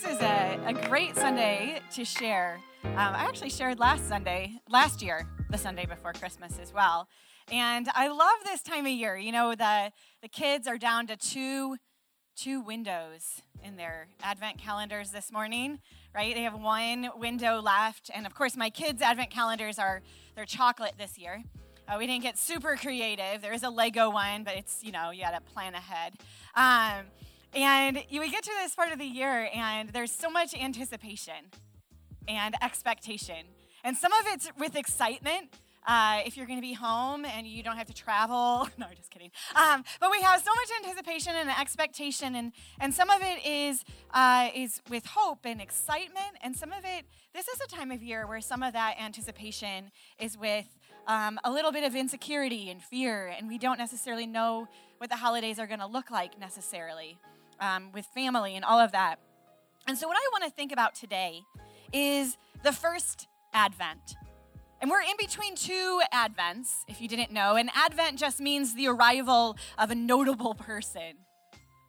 this 0.00 0.16
is 0.16 0.22
a, 0.22 0.60
a 0.66 0.72
great 0.88 1.16
Sunday 1.16 1.80
to 1.90 2.04
share. 2.04 2.60
Um, 2.84 2.94
I 2.96 3.24
actually 3.24 3.50
shared 3.50 3.80
last 3.80 4.06
Sunday, 4.06 4.60
last 4.68 5.02
year, 5.02 5.26
the 5.50 5.58
Sunday 5.58 5.86
before 5.86 6.12
Christmas 6.12 6.58
as 6.60 6.72
well. 6.72 7.08
And 7.50 7.88
I 7.94 8.06
love 8.08 8.36
this 8.44 8.62
time 8.62 8.86
of 8.86 8.92
year. 8.92 9.16
You 9.16 9.32
know, 9.32 9.54
the, 9.56 9.90
the 10.22 10.28
kids 10.28 10.68
are 10.68 10.78
down 10.78 11.08
to 11.08 11.16
two, 11.16 11.78
two 12.36 12.60
windows 12.60 13.42
in 13.64 13.76
their 13.76 14.08
advent 14.22 14.58
calendars 14.58 15.10
this 15.10 15.32
morning, 15.32 15.80
right? 16.14 16.32
They 16.32 16.42
have 16.42 16.60
one 16.60 17.10
window 17.16 17.60
left. 17.60 18.08
And 18.14 18.24
of 18.24 18.34
course, 18.34 18.56
my 18.56 18.70
kids' 18.70 19.02
advent 19.02 19.30
calendars 19.30 19.80
are, 19.80 20.02
they're 20.36 20.44
chocolate 20.44 20.94
this 20.96 21.18
year. 21.18 21.42
Uh, 21.88 21.96
we 21.98 22.06
didn't 22.06 22.22
get 22.22 22.38
super 22.38 22.76
creative. 22.76 23.42
There 23.42 23.54
is 23.54 23.62
a 23.64 23.70
Lego 23.70 24.10
one, 24.10 24.44
but 24.44 24.54
it's, 24.54 24.84
you 24.84 24.92
know, 24.92 25.10
you 25.10 25.22
got 25.22 25.34
to 25.34 25.40
plan 25.52 25.74
ahead. 25.74 26.12
Um, 26.54 27.06
and 27.54 28.02
you 28.08 28.28
get 28.30 28.44
to 28.44 28.50
this 28.62 28.74
part 28.74 28.92
of 28.92 28.98
the 28.98 29.06
year, 29.06 29.48
and 29.54 29.90
there's 29.90 30.12
so 30.12 30.30
much 30.30 30.54
anticipation 30.54 31.34
and 32.26 32.54
expectation. 32.62 33.46
And 33.84 33.96
some 33.96 34.12
of 34.12 34.26
it's 34.26 34.50
with 34.58 34.76
excitement. 34.76 35.54
Uh, 35.86 36.20
if 36.26 36.36
you're 36.36 36.44
going 36.44 36.58
to 36.58 36.66
be 36.66 36.74
home 36.74 37.24
and 37.24 37.46
you 37.46 37.62
don't 37.62 37.78
have 37.78 37.86
to 37.86 37.94
travel, 37.94 38.68
no, 38.78 38.86
just 38.94 39.10
kidding. 39.10 39.30
Um, 39.56 39.82
but 40.00 40.10
we 40.10 40.20
have 40.20 40.42
so 40.42 40.50
much 40.54 40.68
anticipation 40.84 41.34
and 41.34 41.48
expectation, 41.48 42.34
and, 42.34 42.52
and 42.78 42.92
some 42.92 43.08
of 43.08 43.22
it 43.22 43.46
is 43.46 43.84
uh, 44.12 44.50
is 44.54 44.82
with 44.90 45.06
hope 45.06 45.40
and 45.44 45.62
excitement, 45.62 46.36
and 46.42 46.54
some 46.54 46.72
of 46.72 46.84
it. 46.84 47.06
This 47.32 47.48
is 47.48 47.60
a 47.60 47.68
time 47.68 47.90
of 47.90 48.02
year 48.02 48.26
where 48.26 48.42
some 48.42 48.62
of 48.62 48.74
that 48.74 48.96
anticipation 49.00 49.90
is 50.18 50.36
with 50.36 50.66
um, 51.06 51.38
a 51.44 51.50
little 51.50 51.72
bit 51.72 51.84
of 51.84 51.94
insecurity 51.94 52.68
and 52.68 52.82
fear, 52.82 53.28
and 53.28 53.48
we 53.48 53.56
don't 53.56 53.78
necessarily 53.78 54.26
know 54.26 54.68
what 54.98 55.08
the 55.08 55.16
holidays 55.16 55.58
are 55.58 55.66
going 55.66 55.80
to 55.80 55.86
look 55.86 56.10
like 56.10 56.38
necessarily 56.38 57.16
um, 57.60 57.92
with 57.92 58.06
family 58.06 58.56
and 58.56 58.64
all 58.64 58.78
of 58.78 58.92
that. 58.92 59.18
And 59.86 59.96
so, 59.96 60.06
what 60.06 60.16
I 60.16 60.28
want 60.32 60.44
to 60.44 60.50
think 60.50 60.72
about 60.72 60.94
today 60.94 61.42
is 61.92 62.36
the 62.62 62.72
first 62.72 63.26
Advent. 63.54 64.16
And 64.80 64.90
we're 64.90 65.00
in 65.00 65.16
between 65.18 65.56
two 65.56 66.00
Advents, 66.12 66.84
if 66.86 67.00
you 67.00 67.08
didn't 67.08 67.32
know. 67.32 67.56
And 67.56 67.70
Advent 67.74 68.18
just 68.18 68.38
means 68.38 68.74
the 68.74 68.86
arrival 68.86 69.56
of 69.76 69.90
a 69.90 69.94
notable 69.94 70.54
person. 70.54 71.14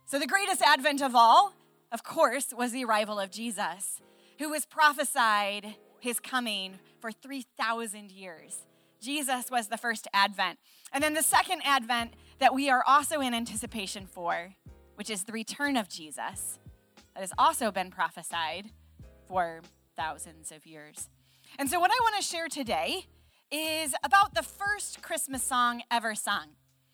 So, 0.06 0.18
the 0.18 0.28
greatest 0.28 0.62
Advent 0.62 1.02
of 1.02 1.16
all, 1.16 1.54
of 1.92 2.04
course, 2.04 2.54
was 2.56 2.72
the 2.72 2.86
arrival 2.86 3.20
of 3.20 3.32
Jesus, 3.32 4.02
who 4.40 4.50
was 4.50 4.66
prophesied 4.66 5.76
his 6.00 6.20
coming 6.20 6.80
for 7.00 7.12
3,000 7.12 8.12
years. 8.12 8.64
Jesus 9.02 9.50
was 9.52 9.68
the 9.68 9.78
first 9.78 10.08
Advent. 10.14 10.60
And 10.92 11.04
then 11.04 11.14
the 11.14 11.24
second 11.24 11.62
Advent 11.64 12.14
that 12.40 12.54
we 12.54 12.70
are 12.70 12.84
also 12.86 13.22
in 13.22 13.34
anticipation 13.34 14.08
for 14.08 14.56
which 15.00 15.10
is 15.10 15.24
the 15.24 15.32
return 15.32 15.78
of 15.78 15.88
Jesus, 15.88 16.60
that 17.14 17.22
has 17.22 17.32
also 17.38 17.72
been 17.72 17.90
prophesied 17.90 18.66
for 19.30 19.62
thousands 19.96 20.52
of 20.52 20.66
years. 20.66 21.08
And 21.58 21.70
so, 21.70 21.80
what 21.80 21.90
I 21.90 21.98
want 22.02 22.18
to 22.18 22.22
share 22.22 22.50
today 22.50 23.06
is 23.50 23.96
about 24.04 24.36
the 24.36 24.44
first 24.44 25.02
Christmas 25.02 25.42
song 25.42 25.84
ever 25.90 26.16
sung. 26.16 26.48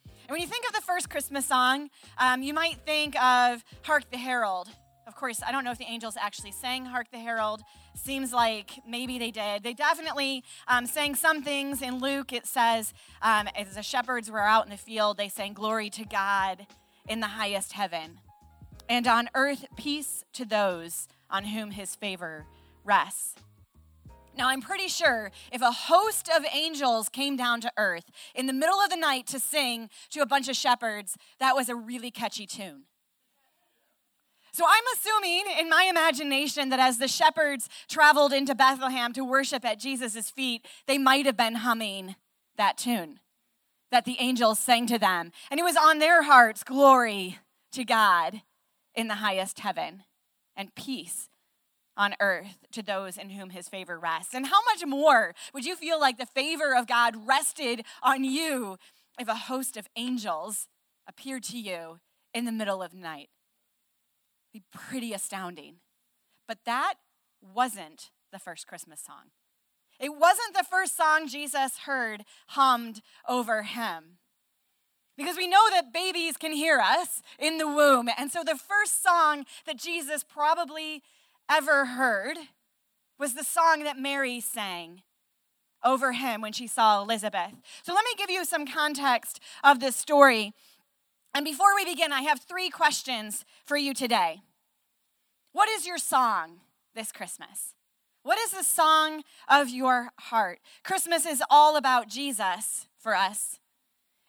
And 0.06 0.30
when 0.30 0.40
you 0.40 0.46
think 0.46 0.68
of 0.68 0.74
the 0.76 0.82
first 0.82 1.10
Christmas 1.10 1.48
song, 1.48 1.90
um, 2.20 2.44
you 2.44 2.54
might 2.54 2.78
think 2.86 3.20
of 3.20 3.64
Hark 3.82 4.12
the 4.12 4.18
Herald. 4.18 4.70
Of 5.08 5.16
course, 5.16 5.42
I 5.44 5.52
don't 5.52 5.64
know 5.64 5.72
if 5.72 5.80
the 5.80 5.86
angels 5.86 6.16
actually 6.16 6.52
sang 6.52 6.86
Hark 6.86 7.08
the 7.12 7.18
Herald. 7.18 7.64
Seems 7.96 8.32
like 8.32 8.82
maybe 8.88 9.18
they 9.18 9.32
did. 9.32 9.64
They 9.64 9.74
definitely 9.74 10.44
um, 10.68 10.86
sang 10.86 11.16
some 11.16 11.42
things. 11.42 11.82
In 11.82 12.00
Luke, 12.00 12.34
it 12.34 12.46
says, 12.46 12.94
um, 13.24 13.48
as 13.56 13.74
the 13.74 13.84
shepherds 13.84 14.30
were 14.30 14.42
out 14.42 14.66
in 14.66 14.70
the 14.70 14.78
field, 14.78 15.18
they 15.18 15.30
sang, 15.30 15.54
Glory 15.54 15.90
to 15.90 16.06
God 16.06 16.68
in 17.08 17.20
the 17.20 17.28
highest 17.28 17.74
heaven, 17.74 18.20
and 18.90 19.08
on 19.08 19.30
earth 19.36 19.66
peace 19.76 20.24
to 20.34 20.46
those 20.46 21.08
on 21.30 21.46
whom 21.46 21.72
his 21.72 21.96
favor 21.96 22.46
rests. 22.84 23.36
Now, 24.38 24.50
I'm 24.50 24.62
pretty 24.62 24.90
sure 24.90 25.32
if 25.52 25.62
a 25.62 25.72
host 25.72 26.30
of 26.30 26.46
angels 26.54 27.08
came 27.08 27.38
down 27.38 27.62
to 27.62 27.72
earth 27.78 28.12
in 28.34 28.48
the 28.48 28.54
middle 28.54 28.80
of 28.80 28.90
the 28.90 28.98
night 28.98 29.28
to 29.28 29.40
sing 29.40 29.90
to 30.10 30.20
a 30.20 30.26
bunch 30.26 30.50
of 30.50 30.56
shepherds, 30.56 31.18
that 31.40 31.56
was 31.56 31.70
a 31.70 31.76
really 31.76 32.12
catchy 32.12 32.46
tune. 32.46 32.84
So 34.52 34.66
I'm 34.68 34.84
assuming 34.94 35.44
in 35.60 35.70
my 35.70 35.84
imagination 35.84 36.70
that 36.70 36.80
as 36.80 36.98
the 36.98 37.08
shepherds 37.08 37.70
traveled 37.90 38.34
into 38.34 38.56
Bethlehem 38.56 39.14
to 39.14 39.24
worship 39.24 39.66
at 39.66 39.80
Jesus' 39.80 40.30
feet, 40.30 40.66
they 40.88 40.98
might 40.98 41.26
have 41.26 41.38
been 41.38 41.56
humming 41.56 42.16
that 42.58 42.78
tune 42.78 43.20
that 43.92 44.06
the 44.06 44.18
angels 44.20 44.60
sang 44.60 44.88
to 44.88 45.00
them. 45.00 45.32
And 45.50 45.60
it 45.60 45.64
was 45.64 45.78
on 45.78 46.00
their 46.00 46.24
hearts 46.24 46.64
glory 46.64 47.40
to 47.72 47.84
God 47.84 48.42
in 48.94 49.08
the 49.08 49.16
highest 49.16 49.60
heaven 49.60 50.04
and 50.56 50.74
peace 50.76 51.30
on 51.98 52.16
earth 52.20 52.58
to 52.72 52.82
those 52.82 53.18
in 53.18 53.32
whom 53.32 53.52
his 53.52 53.70
favor 53.70 53.98
rests. 53.98 54.34
And 54.34 54.48
how 54.48 54.64
much 54.66 54.86
more 54.86 55.34
would 55.54 55.66
you 55.66 55.76
feel 55.76 56.00
like 56.00 56.18
the 56.18 56.26
favor 56.26 56.76
of 56.76 56.88
God 56.88 57.28
rested 57.28 57.84
on 58.04 58.24
you 58.24 58.78
if 59.20 59.28
a 59.28 59.36
host 59.36 59.78
of 59.78 59.88
angels 59.96 60.68
appeared 61.08 61.44
to 61.44 61.58
you 61.58 62.00
in 62.34 62.46
the 62.46 62.52
middle 62.52 62.82
of 62.82 62.92
the 62.92 62.98
night? 62.98 63.30
Be 64.52 64.64
pretty 64.74 65.14
astounding. 65.14 65.76
But 66.48 66.60
that 66.66 66.96
wasn't 67.42 68.12
the 68.32 68.40
first 68.40 68.68
Christmas 68.68 69.02
song. 69.02 69.32
It 70.00 70.18
wasn't 70.18 70.54
the 70.54 70.66
first 70.70 70.98
song 70.98 71.28
Jesus 71.28 71.80
heard 71.86 72.24
hummed 72.48 73.02
over 73.28 73.64
him. 73.64 74.18
Because 75.18 75.38
we 75.38 75.48
know 75.48 75.70
that 75.70 75.94
babies 75.94 76.36
can 76.36 76.52
hear 76.52 76.80
us 76.80 77.22
in 77.40 77.58
the 77.58 77.68
womb. 77.68 78.10
And 78.18 78.32
so 78.32 78.44
the 78.44 78.58
first 78.58 79.02
song 79.02 79.46
that 79.66 79.78
Jesus 79.78 80.24
probably 80.24 81.04
ever 81.50 81.86
heard 81.86 82.38
was 83.18 83.34
the 83.34 83.44
song 83.44 83.84
that 83.84 83.98
Mary 83.98 84.42
sang 84.42 85.04
over 85.84 86.14
him 86.14 86.42
when 86.42 86.52
she 86.52 86.68
saw 86.68 87.02
Elizabeth. 87.02 87.54
So 87.84 87.94
let 87.94 88.04
me 88.04 88.12
give 88.18 88.30
you 88.30 88.44
some 88.44 88.66
context 88.66 89.40
of 89.64 89.80
this 89.80 89.96
story. 89.96 90.52
And 91.34 91.46
before 91.46 91.76
we 91.76 91.86
begin, 91.86 92.12
I 92.12 92.24
have 92.24 92.42
three 92.42 92.70
questions 92.70 93.46
for 93.66 93.78
you 93.78 93.94
today. 93.94 94.42
What 95.54 95.70
is 95.70 95.88
your 95.88 95.98
song 95.98 96.60
this 96.94 97.14
Christmas? 97.14 97.75
What 98.26 98.40
is 98.40 98.50
the 98.50 98.64
song 98.64 99.22
of 99.48 99.70
your 99.70 100.10
heart? 100.18 100.58
Christmas 100.84 101.28
is 101.28 101.44
all 101.48 101.78
about 101.78 102.08
Jesus 102.08 102.88
for 102.98 103.16
us. 103.16 103.60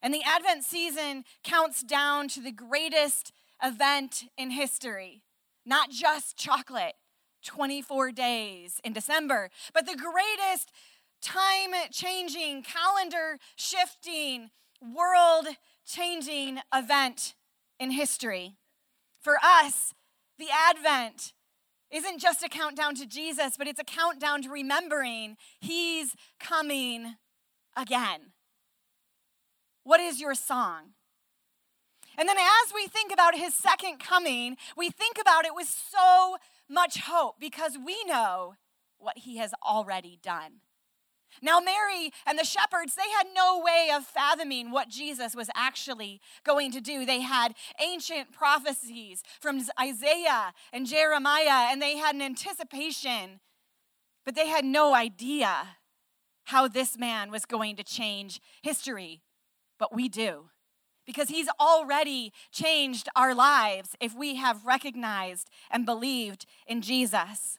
And 0.03 0.13
the 0.13 0.23
Advent 0.23 0.65
season 0.65 1.25
counts 1.43 1.83
down 1.83 2.29
to 2.29 2.41
the 2.43 2.53
greatest 2.53 3.33
event 3.65 4.25
in 4.37 4.51
history, 4.51 5.23
not 5.65 5.89
just 5.89 6.37
chocolate, 6.37 6.97
24 7.43 8.13
days 8.13 8.83
in 8.85 8.93
December, 8.93 9.49
but 9.73 9.87
the 9.87 9.97
greatest 9.97 10.73
time 11.23 11.71
changing, 11.91 12.65
calendar 12.65 13.39
shifting, 13.57 14.51
world 14.83 15.47
changing 15.87 16.59
event 16.75 17.35
in 17.81 17.93
history. 17.93 18.57
For 19.23 19.39
us, 19.43 19.95
the 20.39 20.49
Advent 20.53 21.33
isn't 21.97 22.21
just 22.21 22.43
a 22.43 22.49
countdown 22.49 22.95
to 22.97 23.07
Jesus, 23.07 23.57
but 23.57 23.67
it's 23.67 23.81
a 23.81 23.85
countdown 23.85 24.43
to 24.43 24.51
remembering 24.51 25.37
He's 25.61 26.15
coming 26.39 27.17
again. 27.77 28.33
What 29.83 30.01
is 30.01 30.21
your 30.21 30.35
song? 30.35 30.93
And 32.19 32.29
then 32.29 32.37
as 32.39 32.73
we 32.75 32.87
think 32.87 33.13
about 33.13 33.35
His 33.37 33.55
second 33.55 33.99
coming, 33.99 34.57
we 34.77 34.91
think 34.91 35.17
about 35.21 35.45
it 35.45 35.55
with 35.55 35.69
so 35.69 36.37
much 36.69 36.99
hope 36.99 37.37
because 37.41 37.79
we 37.85 37.97
know 38.05 38.55
what 38.99 39.19
He 39.19 39.39
has 39.39 39.53
already 39.67 40.19
done. 40.23 40.61
Now, 41.43 41.61
Mary 41.61 42.13
and 42.27 42.39
the 42.39 42.45
shepherds, 42.45 42.95
they 42.95 43.11
had 43.17 43.27
no 43.35 43.61
way 43.65 43.91
of 43.95 44.05
fathoming 44.05 44.71
what 44.71 44.89
Jesus 44.89 45.35
was 45.35 45.51
actually 45.55 46.21
going 46.45 46.73
to 46.73 46.81
do. 46.81 47.05
They 47.05 47.21
had 47.21 47.55
ancient 47.81 48.33
prophecies 48.33 49.23
from 49.41 49.61
Isaiah 49.81 50.53
and 50.73 50.87
Jeremiah, 50.87 51.71
and 51.71 51.81
they 51.81 51.97
had 51.97 52.15
an 52.15 52.23
anticipation, 52.23 53.41
but 54.25 54.35
they 54.35 54.49
had 54.49 54.65
no 54.65 54.95
idea 54.95 55.77
how 56.45 56.69
this 56.69 56.97
man 56.97 57.31
was 57.31 57.45
going 57.45 57.77
to 57.77 57.85
change 57.85 58.41
history. 58.63 59.23
But 59.79 59.95
we 59.95 60.09
do, 60.09 60.51
because 61.05 61.29
he's 61.29 61.49
already 61.61 62.33
changed 62.51 63.09
our 63.15 63.35
lives 63.35 63.95
if 64.01 64.15
we 64.15 64.37
have 64.37 64.65
recognized 64.65 65.51
and 65.71 65.85
believed 65.85 66.47
in 66.67 66.83
Jesus. 66.83 67.59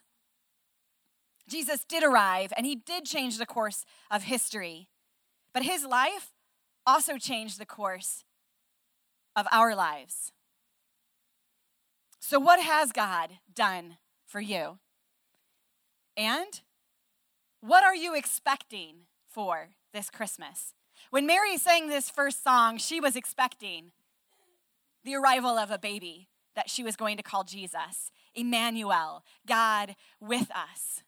Jesus 1.48 1.84
did 1.84 2.04
arrive 2.04 2.52
and 2.56 2.66
he 2.66 2.76
did 2.76 3.04
change 3.04 3.38
the 3.38 3.46
course 3.46 3.84
of 4.10 4.24
history. 4.24 4.88
But 5.52 5.62
his 5.62 5.84
life 5.84 6.32
also 6.86 7.16
changed 7.16 7.58
the 7.58 7.66
course 7.66 8.24
of 9.34 9.46
our 9.50 9.74
lives. 9.74 10.32
So, 12.20 12.38
what 12.38 12.60
has 12.60 12.92
God 12.92 13.38
done 13.54 13.96
for 14.26 14.40
you? 14.40 14.78
And 16.16 16.60
what 17.60 17.84
are 17.84 17.94
you 17.94 18.14
expecting 18.14 19.06
for 19.28 19.70
this 19.92 20.10
Christmas? 20.10 20.74
When 21.10 21.26
Mary 21.26 21.56
sang 21.56 21.88
this 21.88 22.10
first 22.10 22.42
song, 22.42 22.76
she 22.76 23.00
was 23.00 23.16
expecting 23.16 23.92
the 25.04 25.14
arrival 25.14 25.56
of 25.56 25.70
a 25.70 25.78
baby 25.78 26.28
that 26.54 26.68
she 26.68 26.82
was 26.82 26.96
going 26.96 27.16
to 27.16 27.22
call 27.22 27.44
Jesus 27.44 28.10
Emmanuel, 28.34 29.24
God 29.46 29.96
with 30.20 30.50
us. 30.50 31.02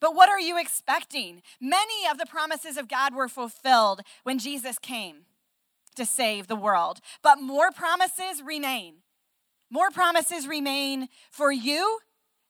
But 0.00 0.14
what 0.14 0.28
are 0.28 0.40
you 0.40 0.58
expecting? 0.58 1.42
Many 1.60 2.06
of 2.10 2.18
the 2.18 2.26
promises 2.26 2.76
of 2.76 2.88
God 2.88 3.14
were 3.14 3.28
fulfilled 3.28 4.02
when 4.22 4.38
Jesus 4.38 4.78
came 4.78 5.26
to 5.96 6.06
save 6.06 6.46
the 6.46 6.56
world, 6.56 7.00
but 7.22 7.40
more 7.40 7.70
promises 7.72 8.42
remain. 8.44 8.96
More 9.70 9.90
promises 9.90 10.46
remain 10.46 11.08
for 11.30 11.52
you 11.52 11.98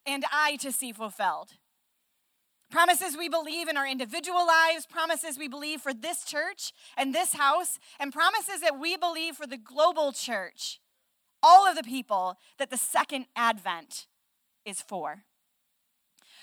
and 0.06 0.25
I 0.33 0.56
to 0.56 0.71
see 0.71 0.93
fulfilled. 0.93 1.53
Promises 2.71 3.17
we 3.17 3.31
believe 3.31 3.67
in 3.69 3.79
our 3.79 3.87
individual 3.87 4.47
lives, 4.47 4.87
promises 4.87 5.39
we 5.39 5.49
believe 5.49 5.81
for 5.81 5.94
this 5.94 6.25
church 6.25 6.73
and 6.97 7.15
this 7.15 7.33
house, 7.33 7.79
and 7.99 8.12
promises 8.12 8.61
that 8.61 8.79
we 8.79 8.97
believe 8.97 9.37
for 9.37 9.47
the 9.47 9.56
global 9.56 10.12
church, 10.12 10.81
all 11.43 11.67
of 11.67 11.77
the 11.77 11.83
people 11.83 12.37
that 12.59 12.71
the 12.71 12.77
second 12.77 13.25
advent 13.35 14.06
is 14.67 14.83
for. 14.83 15.25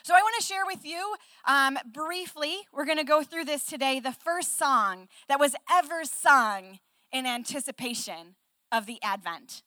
So 0.06 0.14
I 0.14 0.22
want 0.22 0.36
to 0.40 0.46
share 0.46 0.68
with 0.68 0.86
you 0.86 1.16
um, 1.46 1.80
briefly, 1.92 2.58
we're 2.72 2.86
going 2.86 3.00
to 3.00 3.04
go 3.04 3.24
through 3.24 3.46
this 3.46 3.66
today, 3.66 4.00
the 4.00 4.12
first 4.12 4.56
song 4.56 5.08
that 5.28 5.40
was 5.40 5.56
ever 5.72 6.04
sung 6.04 6.78
in 7.12 7.26
anticipation 7.26 8.36
of 8.72 8.86
the 8.86 9.02
Advent. 9.02 9.64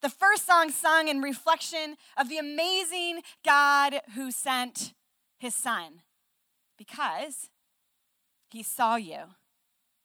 The 0.00 0.08
first 0.08 0.46
song 0.46 0.70
sung 0.70 1.06
in 1.08 1.20
reflection 1.20 1.98
of 2.16 2.30
the 2.30 2.38
amazing 2.38 3.20
God 3.44 4.00
who 4.14 4.30
sent 4.30 4.94
his 5.38 5.54
son 5.54 6.00
because 6.78 7.50
he 8.48 8.62
saw 8.62 8.96
you 8.96 9.34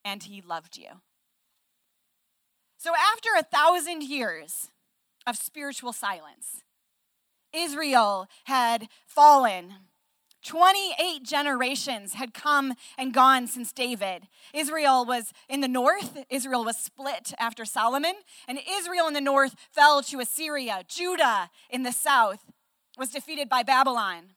and 0.04 0.24
he 0.24 0.42
loved 0.42 0.76
you. 0.76 1.00
So, 2.78 2.92
after 2.94 3.30
a 3.40 3.44
thousand 3.44 4.04
years 4.04 4.72
of 5.26 5.38
spiritual 5.38 5.94
silence, 5.94 6.64
Israel 7.54 8.28
had 8.46 8.88
fallen. 9.06 9.74
28 10.46 11.24
generations 11.24 12.14
had 12.14 12.34
come 12.34 12.74
and 12.98 13.14
gone 13.14 13.48
since 13.48 13.74
David. 13.74 14.28
Israel 14.54 15.06
was 15.06 15.34
in 15.50 15.62
the 15.62 15.68
north, 15.68 16.24
Israel 16.30 16.64
was 16.64 16.78
split 16.78 17.34
after 17.38 17.66
Solomon, 17.66 18.16
and 18.48 18.60
Israel 18.70 19.08
in 19.08 19.14
the 19.14 19.22
north 19.22 19.56
fell 19.72 20.02
to 20.04 20.20
Assyria. 20.20 20.84
Judah 20.88 21.50
in 21.70 21.84
the 21.84 21.92
south 21.92 22.40
was 22.98 23.10
defeated 23.10 23.50
by 23.50 23.64
Babylon. 23.64 24.34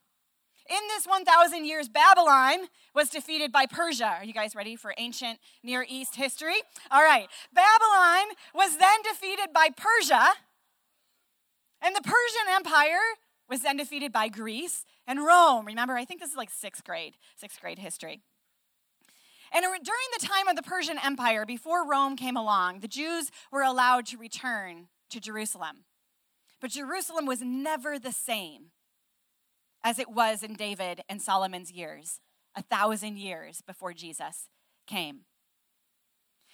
In 0.69 0.79
this 0.89 1.05
1,000 1.05 1.65
years, 1.65 1.89
Babylon 1.89 2.69
was 2.95 3.11
defeated 3.11 3.51
by 3.51 3.67
Persia. 3.67 4.17
Are 4.19 4.25
you 4.25 4.33
guys 4.33 4.55
ready 4.55 4.77
for 4.77 4.95
ancient 4.99 5.39
Near 5.65 5.85
East 5.89 6.15
history? 6.15 6.63
All 6.91 7.03
right. 7.03 7.29
Babylon 7.53 8.37
was 8.55 8.77
then 8.77 9.03
defeated 9.03 9.53
by 9.53 9.71
Persia 9.77 10.29
and 11.83 11.95
the 11.95 12.03
Persian 12.03 12.55
Empire 12.55 13.01
was 13.49 13.63
then 13.63 13.77
defeated 13.77 14.13
by 14.13 14.29
Greece 14.29 14.85
and 15.07 15.25
Rome. 15.25 15.67
Remember, 15.67 15.97
I 15.97 16.05
think 16.05 16.21
this 16.21 16.31
is 16.31 16.37
like 16.37 16.51
sixth 16.51 16.85
grade, 16.85 17.15
sixth 17.37 17.61
grade 17.61 17.79
history. 17.79 18.21
And 19.53 19.65
during 19.65 19.83
the 20.19 20.27
time 20.27 20.47
of 20.47 20.55
the 20.55 20.63
Persian 20.63 20.99
Empire, 21.03 21.45
before 21.45 21.89
Rome 21.89 22.17
came 22.17 22.37
along, 22.37 22.81
the 22.81 22.89
Jews 22.89 23.33
were 23.51 23.63
allowed 23.63 24.07
to 24.07 24.17
return 24.17 24.87
to 25.11 25.19
Jerusalem. 25.19 25.85
But 26.61 26.71
Jerusalem 26.71 27.27
was 27.27 27.41
never 27.43 27.99
the 27.99 28.13
same 28.13 28.67
as 29.83 29.99
it 29.99 30.11
was 30.11 30.45
in 30.45 30.55
David 30.55 31.01
and 31.09 31.21
Solomon's 31.21 31.73
years, 31.73 32.21
a 32.55 32.63
thousand 32.63 33.19
years 33.19 33.63
before 33.67 33.93
Jesus 33.93 34.49
came. 34.87 35.23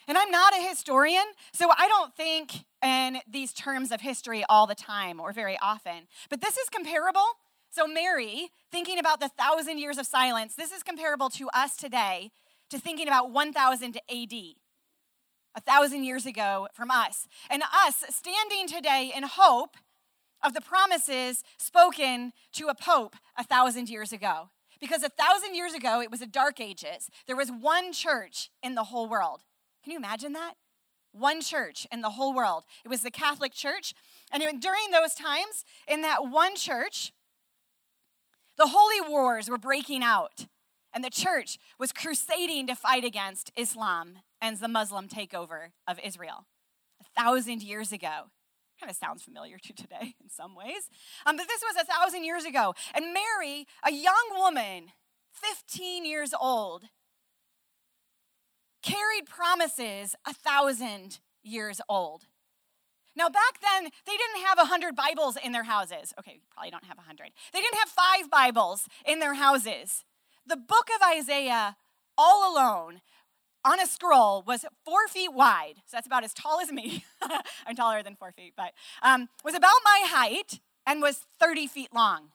And 0.09 0.17
I'm 0.17 0.31
not 0.31 0.55
a 0.57 0.69
historian, 0.69 1.25
so 1.53 1.71
I 1.77 1.89
don't 1.89 2.15
think 2.15 2.65
in 2.83 3.19
these 3.29 3.53
terms 3.53 3.91
of 3.91 4.01
history 4.01 4.45
all 4.49 4.67
the 4.67 4.75
time 4.75 5.19
or 5.19 5.33
very 5.33 5.59
often. 5.61 6.07
But 6.31 6.41
this 6.41 6.57
is 6.57 6.69
comparable. 6.69 7.27
So, 7.71 7.87
Mary, 7.87 8.51
thinking 8.71 8.99
about 8.99 9.21
the 9.21 9.29
thousand 9.29 9.79
years 9.79 9.99
of 9.99 10.07
silence, 10.07 10.55
this 10.55 10.73
is 10.73 10.83
comparable 10.83 11.29
to 11.31 11.49
us 11.53 11.77
today 11.77 12.31
to 12.71 12.79
thinking 12.79 13.09
about 13.09 13.31
1000 13.31 13.97
AD, 13.97 14.33
a 15.55 15.61
thousand 15.61 16.05
years 16.05 16.25
ago 16.25 16.69
from 16.73 16.91
us. 16.91 17.27
And 17.51 17.63
us 17.63 18.05
standing 18.11 18.69
today 18.69 19.13
in 19.15 19.25
hope 19.25 19.77
of 20.43 20.55
the 20.55 20.61
promises 20.61 21.43
spoken 21.59 22.33
to 22.53 22.69
a 22.69 22.75
pope 22.75 23.17
a 23.37 23.45
thousand 23.45 23.89
years 23.89 24.13
ago. 24.13 24.51
Because 24.81 25.03
a 25.03 25.09
thousand 25.09 25.55
years 25.55 25.75
ago, 25.75 26.01
it 26.01 26.11
was 26.11 26.21
the 26.21 26.27
dark 26.27 26.61
ages. 26.61 27.11
There 27.27 27.37
was 27.37 27.51
one 27.51 27.93
church 27.93 28.51
in 28.63 28.75
the 28.75 28.85
whole 28.85 29.09
world. 29.09 29.43
Can 29.87 29.93
you 29.93 29.99
imagine 29.99 30.33
that? 30.33 30.55
One 31.13 31.41
church 31.41 31.87
in 31.93 32.01
the 32.01 32.11
whole 32.11 32.35
world. 32.35 32.65
It 32.85 32.89
was 32.89 33.03
the 33.03 33.11
Catholic 33.13 33.55
Church. 33.55 33.95
And 34.33 34.43
during 34.61 34.91
those 34.91 35.15
times, 35.15 35.65
in 35.87 36.03
that 36.03 36.29
one 36.29 36.57
church, 36.57 37.13
the 38.59 38.67
holy 38.67 39.01
wars 39.09 39.49
were 39.49 39.59
breaking 39.59 40.03
out. 40.03 40.49
And 40.93 41.05
the 41.05 41.11
church 41.11 41.59
was 41.79 41.93
crusading 41.93 42.67
to 42.67 42.75
fight 42.75 43.05
against 43.05 43.53
Islam 43.57 44.15
and 44.41 44.57
the 44.57 44.67
Muslim 44.67 45.07
takeover 45.07 45.69
of 45.87 46.01
Israel 46.03 46.47
a 47.01 47.05
thousand 47.21 47.63
years 47.63 47.93
ago. 47.93 48.33
Kind 48.81 48.91
of 48.91 48.97
sounds 48.97 49.23
familiar 49.23 49.59
to 49.59 49.73
today 49.73 50.17
in 50.21 50.29
some 50.29 50.57
ways. 50.57 50.91
Um, 51.25 51.37
but 51.37 51.47
this 51.47 51.63
was 51.63 51.81
a 51.81 51.87
thousand 51.87 52.25
years 52.25 52.45
ago. 52.45 52.75
And 52.93 53.15
Mary, 53.15 53.69
a 53.85 53.93
young 53.93 54.33
woman, 54.35 54.87
15 55.33 56.05
years 56.05 56.35
old, 56.35 56.87
carried 58.87 59.27
promises 59.27 60.15
a 60.27 60.33
thousand 60.33 61.19
years 61.43 61.81
old. 61.89 62.27
Now, 63.17 63.29
back 63.29 63.61
then, 63.61 63.85
they 64.07 64.17
didn't 64.17 64.47
have 64.47 64.59
100 64.59 64.95
Bibles 64.95 65.37
in 65.43 65.53
their 65.53 65.65
houses. 65.65 66.15
Okay, 66.19 66.41
probably 66.51 66.71
don't 66.71 66.85
have 66.85 66.99
100. 66.99 67.31
They 67.53 67.61
didn't 67.61 67.79
have 67.79 67.89
five 67.89 68.31
Bibles 68.31 68.89
in 69.07 69.19
their 69.19 69.35
houses. 69.35 70.05
The 70.47 70.57
book 70.57 70.89
of 70.95 71.03
Isaiah, 71.03 71.77
all 72.17 72.53
alone, 72.53 73.01
on 73.65 73.81
a 73.81 73.87
scroll, 73.87 74.45
was 74.47 74.65
four 74.85 75.09
feet 75.09 75.33
wide. 75.33 75.77
So 75.87 75.97
that's 75.97 76.07
about 76.07 76.25
as 76.25 76.35
tall 76.35 76.61
as 76.61 76.71
me. 76.71 77.05
I'm 77.67 77.75
taller 77.75 78.03
than 78.03 78.17
four 78.17 78.33
feet, 78.33 78.53
but 78.57 78.73
um, 79.03 79.29
was 79.45 79.55
about 79.55 79.81
my 79.85 80.05
height 80.05 80.61
and 80.87 81.01
was 81.01 81.25
30 81.41 81.67
feet 81.67 81.89
long. 81.93 82.29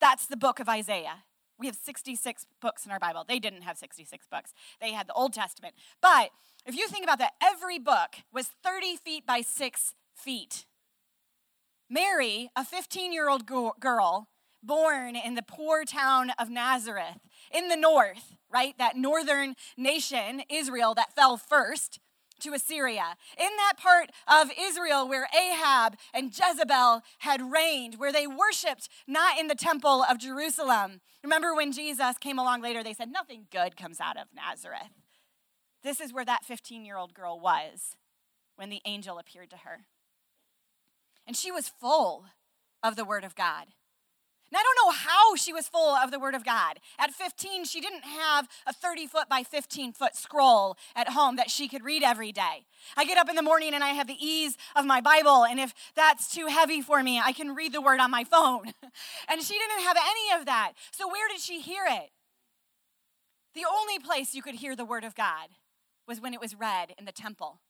That's 0.00 0.26
the 0.26 0.36
book 0.36 0.60
of 0.60 0.68
Isaiah. 0.68 1.24
We 1.58 1.66
have 1.66 1.76
66 1.76 2.46
books 2.60 2.86
in 2.86 2.92
our 2.92 2.98
Bible. 2.98 3.24
They 3.26 3.38
didn't 3.38 3.62
have 3.62 3.78
66 3.78 4.26
books, 4.30 4.52
they 4.80 4.92
had 4.92 5.06
the 5.08 5.14
Old 5.14 5.32
Testament. 5.32 5.74
But 6.00 6.30
if 6.66 6.76
you 6.76 6.88
think 6.88 7.04
about 7.04 7.18
that, 7.18 7.32
every 7.42 7.78
book 7.78 8.16
was 8.32 8.50
30 8.64 8.96
feet 8.96 9.26
by 9.26 9.40
6 9.40 9.94
feet. 10.14 10.66
Mary, 11.90 12.50
a 12.54 12.64
15 12.64 13.12
year 13.12 13.28
old 13.28 13.46
girl 13.46 14.28
born 14.62 15.16
in 15.16 15.34
the 15.34 15.42
poor 15.42 15.84
town 15.84 16.30
of 16.38 16.50
Nazareth 16.50 17.20
in 17.50 17.68
the 17.68 17.76
north, 17.76 18.34
right? 18.52 18.76
That 18.78 18.96
northern 18.96 19.54
nation, 19.76 20.42
Israel, 20.50 20.94
that 20.94 21.14
fell 21.14 21.36
first 21.36 22.00
to 22.40 22.52
Assyria. 22.52 23.16
In 23.38 23.50
that 23.56 23.74
part 23.76 24.10
of 24.26 24.50
Israel 24.58 25.08
where 25.08 25.28
Ahab 25.34 25.96
and 26.12 26.32
Jezebel 26.36 27.02
had 27.20 27.52
reigned, 27.52 27.96
where 27.96 28.12
they 28.12 28.26
worshiped 28.26 28.88
not 29.06 29.38
in 29.38 29.48
the 29.48 29.54
temple 29.54 30.04
of 30.08 30.18
Jerusalem. 30.18 31.00
Remember 31.22 31.54
when 31.54 31.72
Jesus 31.72 32.16
came 32.18 32.38
along 32.38 32.62
later, 32.62 32.82
they 32.82 32.94
said, 32.94 33.10
Nothing 33.10 33.46
good 33.50 33.76
comes 33.76 34.00
out 34.00 34.16
of 34.16 34.28
Nazareth. 34.34 34.92
This 35.82 36.00
is 36.00 36.12
where 36.12 36.24
that 36.24 36.44
15 36.44 36.84
year 36.84 36.96
old 36.96 37.14
girl 37.14 37.38
was 37.38 37.96
when 38.56 38.70
the 38.70 38.82
angel 38.84 39.18
appeared 39.18 39.50
to 39.50 39.58
her. 39.58 39.86
And 41.26 41.36
she 41.36 41.52
was 41.52 41.68
full 41.68 42.26
of 42.82 42.96
the 42.96 43.04
word 43.04 43.24
of 43.24 43.34
God. 43.34 43.66
I 44.56 44.62
don't 44.62 44.86
know 44.86 44.92
how 44.92 45.34
she 45.36 45.52
was 45.52 45.68
full 45.68 45.94
of 45.94 46.10
the 46.10 46.18
Word 46.18 46.34
of 46.34 46.44
God. 46.44 46.78
At 46.98 47.12
15, 47.12 47.64
she 47.64 47.80
didn't 47.80 48.04
have 48.04 48.48
a 48.66 48.72
30 48.72 49.06
foot 49.06 49.28
by 49.28 49.42
15 49.42 49.92
foot 49.92 50.16
scroll 50.16 50.76
at 50.96 51.10
home 51.10 51.36
that 51.36 51.50
she 51.50 51.68
could 51.68 51.84
read 51.84 52.02
every 52.02 52.32
day. 52.32 52.66
I 52.96 53.04
get 53.04 53.18
up 53.18 53.28
in 53.28 53.36
the 53.36 53.42
morning 53.42 53.74
and 53.74 53.84
I 53.84 53.90
have 53.90 54.06
the 54.06 54.16
ease 54.18 54.56
of 54.74 54.86
my 54.86 55.00
Bible, 55.00 55.44
and 55.44 55.60
if 55.60 55.74
that's 55.94 56.32
too 56.32 56.46
heavy 56.46 56.80
for 56.80 57.02
me, 57.02 57.20
I 57.22 57.32
can 57.32 57.54
read 57.54 57.72
the 57.72 57.82
Word 57.82 58.00
on 58.00 58.10
my 58.10 58.24
phone. 58.24 58.72
and 59.28 59.42
she 59.42 59.54
didn't 59.54 59.84
have 59.84 59.96
any 59.96 60.40
of 60.40 60.46
that. 60.46 60.72
So, 60.92 61.06
where 61.08 61.28
did 61.28 61.40
she 61.40 61.60
hear 61.60 61.84
it? 61.86 62.10
The 63.54 63.64
only 63.70 63.98
place 63.98 64.34
you 64.34 64.42
could 64.42 64.56
hear 64.56 64.76
the 64.76 64.84
Word 64.84 65.04
of 65.04 65.14
God 65.14 65.48
was 66.06 66.20
when 66.20 66.32
it 66.32 66.40
was 66.40 66.54
read 66.54 66.94
in 66.98 67.04
the 67.04 67.12
temple. 67.12 67.60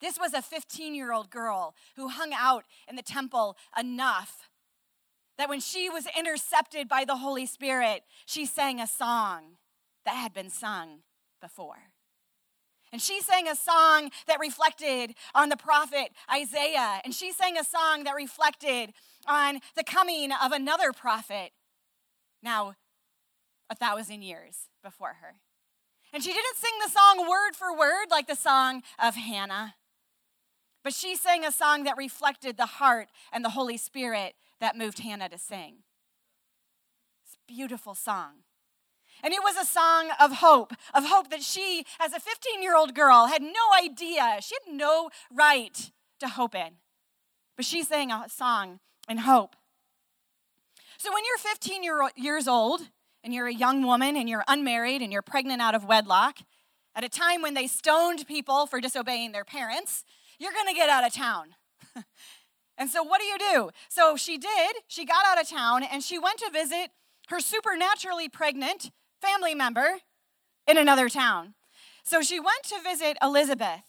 This 0.00 0.18
was 0.18 0.34
a 0.34 0.42
15 0.42 0.94
year 0.94 1.12
old 1.12 1.30
girl 1.30 1.74
who 1.96 2.08
hung 2.08 2.32
out 2.34 2.64
in 2.88 2.96
the 2.96 3.02
temple 3.02 3.56
enough 3.78 4.48
that 5.38 5.48
when 5.48 5.60
she 5.60 5.90
was 5.90 6.06
intercepted 6.18 6.88
by 6.88 7.04
the 7.04 7.16
Holy 7.16 7.46
Spirit, 7.46 8.02
she 8.26 8.46
sang 8.46 8.80
a 8.80 8.86
song 8.86 9.56
that 10.04 10.14
had 10.14 10.32
been 10.32 10.50
sung 10.50 11.00
before. 11.40 11.90
And 12.92 13.02
she 13.02 13.20
sang 13.20 13.48
a 13.48 13.56
song 13.56 14.10
that 14.28 14.38
reflected 14.38 15.14
on 15.34 15.48
the 15.48 15.56
prophet 15.56 16.10
Isaiah. 16.32 17.00
And 17.04 17.12
she 17.12 17.32
sang 17.32 17.58
a 17.58 17.64
song 17.64 18.04
that 18.04 18.14
reflected 18.14 18.92
on 19.26 19.58
the 19.74 19.82
coming 19.82 20.30
of 20.30 20.52
another 20.52 20.92
prophet, 20.92 21.50
now 22.40 22.76
a 23.68 23.74
thousand 23.74 24.22
years 24.22 24.68
before 24.82 25.16
her. 25.20 25.34
And 26.12 26.22
she 26.22 26.32
didn't 26.32 26.56
sing 26.56 26.74
the 26.84 26.90
song 26.92 27.28
word 27.28 27.56
for 27.56 27.76
word 27.76 28.06
like 28.10 28.28
the 28.28 28.36
song 28.36 28.82
of 29.02 29.16
Hannah. 29.16 29.74
but 30.84 30.92
she 30.92 31.16
sang 31.16 31.44
a 31.44 31.50
song 31.50 31.84
that 31.84 31.96
reflected 31.96 32.56
the 32.56 32.66
heart 32.66 33.08
and 33.32 33.44
the 33.44 33.50
Holy 33.50 33.78
Spirit 33.78 34.34
that 34.64 34.78
moved 34.78 35.00
Hannah 35.00 35.28
to 35.28 35.38
sing. 35.38 35.82
It's 37.24 37.34
a 37.34 37.52
beautiful 37.52 37.94
song. 37.94 38.44
And 39.22 39.32
it 39.32 39.42
was 39.42 39.56
a 39.56 39.64
song 39.64 40.10
of 40.18 40.36
hope, 40.36 40.72
of 40.92 41.04
hope 41.04 41.30
that 41.30 41.42
she, 41.42 41.84
as 42.00 42.12
a 42.12 42.20
15 42.20 42.62
year 42.62 42.74
old 42.74 42.94
girl, 42.94 43.26
had 43.26 43.42
no 43.42 43.50
idea. 43.78 44.38
She 44.40 44.54
had 44.54 44.74
no 44.74 45.10
right 45.30 45.90
to 46.20 46.28
hope 46.28 46.54
in. 46.54 46.78
But 47.56 47.66
she 47.66 47.82
sang 47.82 48.10
a 48.10 48.28
song 48.28 48.80
in 49.08 49.18
hope. 49.18 49.54
So 50.98 51.12
when 51.12 51.22
you're 51.26 51.38
15 51.38 51.82
year, 51.82 52.10
years 52.16 52.48
old 52.48 52.80
and 53.22 53.34
you're 53.34 53.46
a 53.46 53.54
young 53.54 53.86
woman 53.86 54.16
and 54.16 54.28
you're 54.28 54.44
unmarried 54.48 55.02
and 55.02 55.12
you're 55.12 55.22
pregnant 55.22 55.60
out 55.60 55.74
of 55.74 55.84
wedlock, 55.84 56.38
at 56.94 57.04
a 57.04 57.08
time 57.08 57.42
when 57.42 57.54
they 57.54 57.66
stoned 57.66 58.26
people 58.26 58.66
for 58.66 58.80
disobeying 58.80 59.32
their 59.32 59.44
parents, 59.44 60.04
you're 60.38 60.52
going 60.52 60.68
to 60.68 60.74
get 60.74 60.88
out 60.88 61.06
of 61.06 61.12
town. 61.12 61.54
and 62.76 62.90
so 62.90 63.02
what 63.02 63.20
do 63.20 63.26
you 63.26 63.38
do? 63.38 63.70
So 63.88 64.16
she 64.16 64.38
did. 64.38 64.76
She 64.88 65.04
got 65.04 65.26
out 65.26 65.40
of 65.40 65.48
town 65.48 65.82
and 65.82 66.02
she 66.02 66.18
went 66.18 66.38
to 66.38 66.50
visit 66.52 66.90
her 67.28 67.40
supernaturally 67.40 68.28
pregnant 68.28 68.90
family 69.20 69.54
member 69.54 69.98
in 70.66 70.76
another 70.76 71.08
town. 71.08 71.54
So 72.02 72.20
she 72.20 72.38
went 72.38 72.64
to 72.64 72.76
visit 72.82 73.16
Elizabeth. 73.22 73.84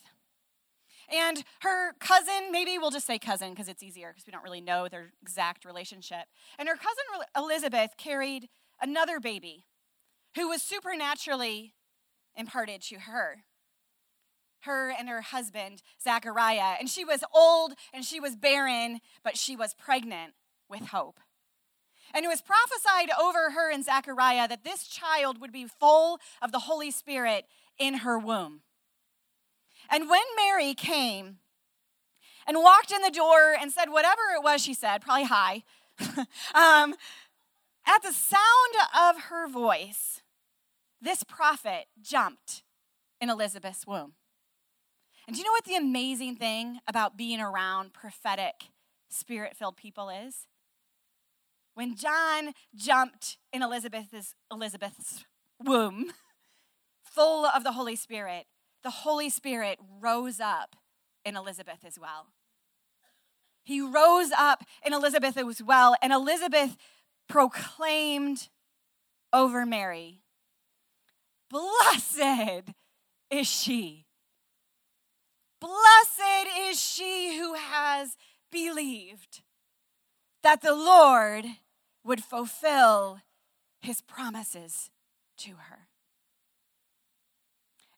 And 1.13 1.43
her 1.61 1.93
cousin, 1.99 2.51
maybe 2.51 2.77
we'll 2.77 2.91
just 2.91 3.05
say 3.05 3.19
cousin 3.19 3.51
because 3.51 3.67
it's 3.67 3.83
easier 3.83 4.09
because 4.09 4.25
we 4.25 4.31
don't 4.31 4.43
really 4.43 4.61
know 4.61 4.87
their 4.87 5.11
exact 5.21 5.65
relationship. 5.65 6.25
And 6.57 6.67
her 6.67 6.75
cousin 6.75 7.27
Elizabeth 7.35 7.91
carried 7.97 8.49
another 8.81 9.19
baby 9.19 9.65
who 10.35 10.47
was 10.47 10.61
supernaturally 10.61 11.73
imparted 12.35 12.81
to 12.83 12.99
her. 13.01 13.43
Her 14.65 14.91
and 14.91 15.09
her 15.09 15.21
husband, 15.21 15.81
Zachariah. 16.03 16.75
And 16.79 16.89
she 16.89 17.05
was 17.05 17.23
old 17.33 17.73
and 17.93 18.03
she 18.03 18.19
was 18.19 18.35
barren, 18.35 18.99
but 19.23 19.37
she 19.37 19.55
was 19.55 19.73
pregnant 19.73 20.33
with 20.69 20.87
hope. 20.87 21.19
And 22.13 22.23
it 22.23 22.29
was 22.29 22.41
prophesied 22.41 23.09
over 23.19 23.51
her 23.51 23.71
and 23.71 23.83
Zachariah 23.83 24.47
that 24.47 24.63
this 24.63 24.87
child 24.87 25.41
would 25.41 25.51
be 25.51 25.65
full 25.65 26.19
of 26.41 26.51
the 26.51 26.59
Holy 26.59 26.91
Spirit 26.91 27.45
in 27.77 27.99
her 27.99 28.17
womb. 28.17 28.61
And 29.89 30.09
when 30.09 30.23
Mary 30.35 30.73
came 30.73 31.37
and 32.47 32.57
walked 32.57 32.91
in 32.91 33.01
the 33.01 33.11
door 33.11 33.55
and 33.59 33.71
said 33.71 33.89
whatever 33.89 34.21
it 34.35 34.43
was 34.43 34.61
she 34.63 34.73
said, 34.73 35.01
probably 35.01 35.25
hi, 35.25 35.63
um, 36.53 36.95
at 37.85 38.01
the 38.01 38.11
sound 38.11 38.39
of 38.97 39.23
her 39.23 39.47
voice, 39.47 40.21
this 41.01 41.23
prophet 41.23 41.85
jumped 42.01 42.63
in 43.21 43.29
Elizabeth's 43.29 43.85
womb. 43.85 44.13
And 45.27 45.35
do 45.35 45.39
you 45.39 45.45
know 45.45 45.51
what 45.51 45.65
the 45.65 45.75
amazing 45.75 46.35
thing 46.35 46.79
about 46.87 47.17
being 47.17 47.41
around 47.41 47.93
prophetic, 47.93 48.69
spirit 49.09 49.57
filled 49.57 49.77
people 49.77 50.09
is? 50.09 50.45
When 51.73 51.95
John 51.95 52.53
jumped 52.75 53.37
in 53.51 53.61
Elizabeth's, 53.63 54.35
Elizabeth's 54.51 55.25
womb, 55.63 56.11
full 57.03 57.45
of 57.45 57.63
the 57.63 57.71
Holy 57.71 57.95
Spirit, 57.95 58.45
the 58.83 58.89
Holy 58.89 59.29
Spirit 59.29 59.79
rose 59.99 60.39
up 60.39 60.75
in 61.25 61.35
Elizabeth 61.35 61.79
as 61.85 61.99
well. 61.99 62.27
He 63.63 63.81
rose 63.81 64.31
up 64.31 64.63
in 64.85 64.93
Elizabeth 64.93 65.37
as 65.37 65.61
well, 65.61 65.95
and 66.01 66.13
Elizabeth 66.13 66.77
proclaimed 67.27 68.49
over 69.33 69.65
Mary, 69.65 70.21
Blessed 71.49 72.69
is 73.31 73.47
she. 73.47 74.05
Blessed 75.65 76.47
is 76.69 76.79
she 76.79 77.39
who 77.39 77.55
has 77.55 78.17
believed 78.51 79.41
that 80.43 80.61
the 80.61 80.75
Lord 80.75 81.45
would 82.03 82.23
fulfill 82.23 83.21
his 83.81 83.99
promises 83.99 84.91
to 85.37 85.53
her. 85.53 85.87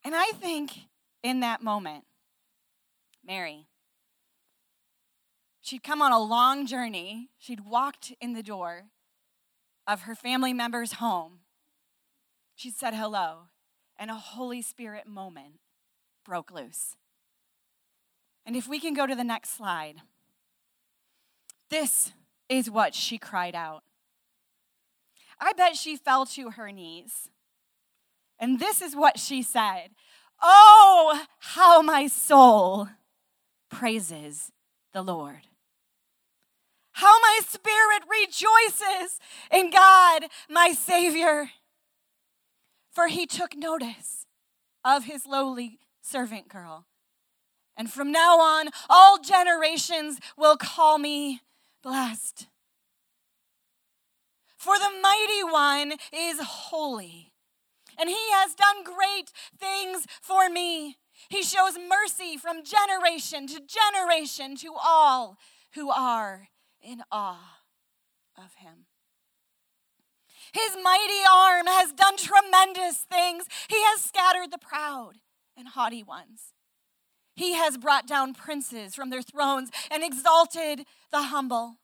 And 0.02 0.16
I 0.16 0.32
think 0.32 0.72
in 1.22 1.42
that 1.42 1.62
moment, 1.62 2.06
Mary, 3.22 3.68
she'd 5.60 5.84
come 5.84 6.02
on 6.02 6.14
a 6.14 6.24
long 6.24 6.66
journey. 6.66 7.32
She'd 7.38 7.66
walked 7.66 8.14
in 8.22 8.32
the 8.32 8.44
door 8.44 8.84
of 9.86 10.04
her 10.04 10.16
family 10.16 10.54
member's 10.54 10.94
home. 10.94 11.40
She'd 12.56 12.76
said 12.76 12.94
hello, 12.94 13.50
and 13.98 14.10
a 14.10 14.16
Holy 14.16 14.62
Spirit 14.62 15.06
moment 15.06 15.60
broke 16.24 16.50
loose. 16.50 16.96
And 18.48 18.56
if 18.56 18.66
we 18.66 18.80
can 18.80 18.94
go 18.94 19.06
to 19.06 19.14
the 19.14 19.26
next 19.26 19.58
slide, 19.58 19.96
this 21.70 22.14
is 22.48 22.72
what 22.72 22.96
she 22.96 23.18
cried 23.18 23.54
out. 23.54 23.84
I 25.38 25.52
bet 25.52 25.76
she 25.76 25.98
fell 25.98 26.26
to 26.28 26.52
her 26.52 26.72
knees. 26.72 27.30
And 28.40 28.58
this 28.58 28.82
is 28.82 28.96
what 28.96 29.20
she 29.20 29.44
said 29.44 29.90
Oh, 30.42 31.26
how 31.40 31.82
my 31.82 32.08
soul 32.08 32.88
praises 33.70 34.52
the 34.94 35.02
Lord. 35.02 35.42
How 36.94 37.20
my 37.20 37.42
spirit 37.46 38.04
rejoices 38.10 39.20
in 39.52 39.72
God, 39.72 40.28
my 40.50 40.72
Savior. 40.72 41.50
For 42.92 43.08
he 43.08 43.26
took 43.26 43.58
notice 43.58 44.26
of 44.86 45.04
his 45.04 45.28
lowly 45.28 45.80
servant 46.02 46.48
girl. 46.48 46.86
And 47.78 47.92
from 47.92 48.12
now 48.12 48.40
on, 48.40 48.70
all 48.90 49.20
generations 49.20 50.20
will 50.36 50.58
call 50.58 50.98
me 50.98 51.42
blessed. 51.84 52.48
For 54.58 54.80
the 54.80 54.92
mighty 55.02 55.44
one 55.44 55.94
is 56.12 56.40
holy, 56.42 57.32
and 57.98 58.10
he 58.10 58.32
has 58.32 58.56
done 58.56 58.84
great 58.84 59.32
things 59.58 60.08
for 60.22 60.50
me. 60.50 60.98
He 61.30 61.44
shows 61.44 61.78
mercy 61.78 62.36
from 62.36 62.64
generation 62.64 63.46
to 63.48 63.62
generation 63.62 64.56
to 64.58 64.74
all 64.84 65.38
who 65.76 65.92
are 65.92 66.50
in 66.82 67.04
awe 67.12 67.60
of 68.36 68.56
him. 68.56 68.88
His 70.52 70.76
mighty 70.84 71.22
arm 71.32 71.68
has 71.68 71.92
done 71.94 72.18
tremendous 72.18 72.98
things. 72.98 73.46
He 73.70 73.82
has 73.84 74.02
scattered 74.02 74.52
the 74.52 74.58
proud 74.58 75.14
and 75.56 75.68
haughty 75.68 76.02
ones. 76.02 76.54
He 77.38 77.54
has 77.54 77.78
brought 77.78 78.08
down 78.08 78.34
princes 78.34 78.96
from 78.96 79.12
their 79.12 79.22
thrones 79.22 79.70
and 79.92 80.04
exalted 80.04 80.86
the 81.12 81.22
humble. 81.22 81.76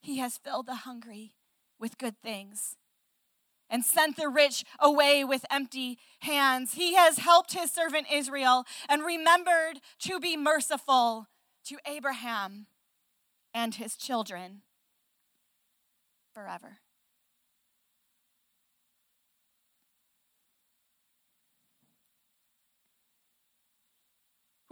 He 0.00 0.16
has 0.18 0.38
filled 0.38 0.66
the 0.66 0.76
hungry 0.76 1.34
with 1.78 1.98
good 1.98 2.16
things 2.22 2.76
and 3.68 3.84
sent 3.84 4.16
the 4.16 4.30
rich 4.30 4.64
away 4.80 5.24
with 5.24 5.44
empty 5.50 5.98
hands. 6.20 6.72
He 6.72 6.94
has 6.94 7.18
helped 7.18 7.52
his 7.52 7.70
servant 7.70 8.06
Israel 8.10 8.64
and 8.88 9.04
remembered 9.04 9.80
to 10.00 10.18
be 10.18 10.38
merciful 10.38 11.28
to 11.66 11.76
Abraham 11.86 12.66
and 13.52 13.74
his 13.74 13.94
children 13.94 14.62
forever. 16.32 16.81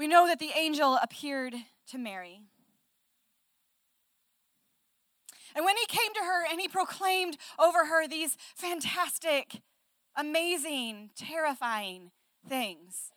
We 0.01 0.09
know 0.09 0.27
that 0.27 0.39
the 0.39 0.53
angel 0.57 0.99
appeared 1.03 1.55
to 1.89 1.99
Mary 1.99 2.41
and 5.55 5.65
when 5.65 5.77
he 5.77 5.87
came 5.87 6.15
to 6.15 6.21
her 6.21 6.47
and 6.51 6.61
he 6.61 6.69
proclaimed 6.69 7.37
over 7.59 7.87
her 7.87 8.07
these 8.07 8.37
fantastic, 8.55 9.61
amazing, 10.17 11.11
terrifying 11.17 12.13
things, 12.49 13.13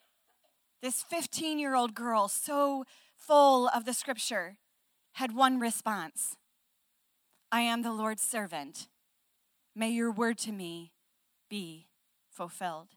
this 0.82 1.04
15 1.04 1.60
year 1.60 1.75
old 1.75 1.94
girl, 1.94 2.28
so 2.28 2.84
full 3.16 3.70
of 3.70 3.86
the 3.86 3.94
scripture, 3.94 4.58
had 5.13 5.34
one 5.34 5.60
response 5.60 6.36
I 7.52 7.62
am 7.62 7.84
the 7.84 7.94
Lord's 7.94 8.24
servant. 8.24 8.90
May 9.75 9.92
your 9.92 10.12
word 10.12 10.38
to 10.40 10.52
me 10.52 10.92
be 11.50 11.88
fulfilled. 12.30 12.90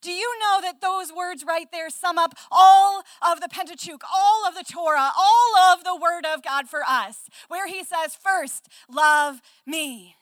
Do 0.00 0.12
you 0.12 0.32
know 0.40 0.60
that 0.62 0.80
those 0.80 1.12
words 1.12 1.44
right 1.46 1.66
there 1.72 1.90
sum 1.90 2.18
up 2.18 2.34
all 2.50 3.02
of 3.26 3.40
the 3.40 3.48
Pentateuch, 3.48 4.02
all 4.12 4.46
of 4.46 4.54
the 4.54 4.64
Torah, 4.64 5.10
all 5.16 5.56
of 5.72 5.84
the 5.84 5.96
Word 5.96 6.24
of 6.24 6.42
God 6.42 6.68
for 6.68 6.82
us? 6.88 7.28
Where 7.48 7.66
He 7.66 7.82
says, 7.82 8.16
first, 8.16 8.68
love 8.88 9.40
me, 9.66 10.16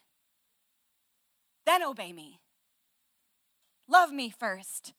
then 1.67 1.83
obey 1.83 2.13
me. 2.13 2.41
Love 3.89 4.13
me 4.13 4.31
first, 4.31 4.95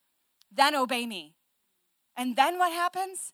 then 0.51 0.75
obey 0.75 1.05
me. 1.05 1.35
And 2.15 2.35
then 2.35 2.57
what 2.57 2.71
happens? 2.71 3.33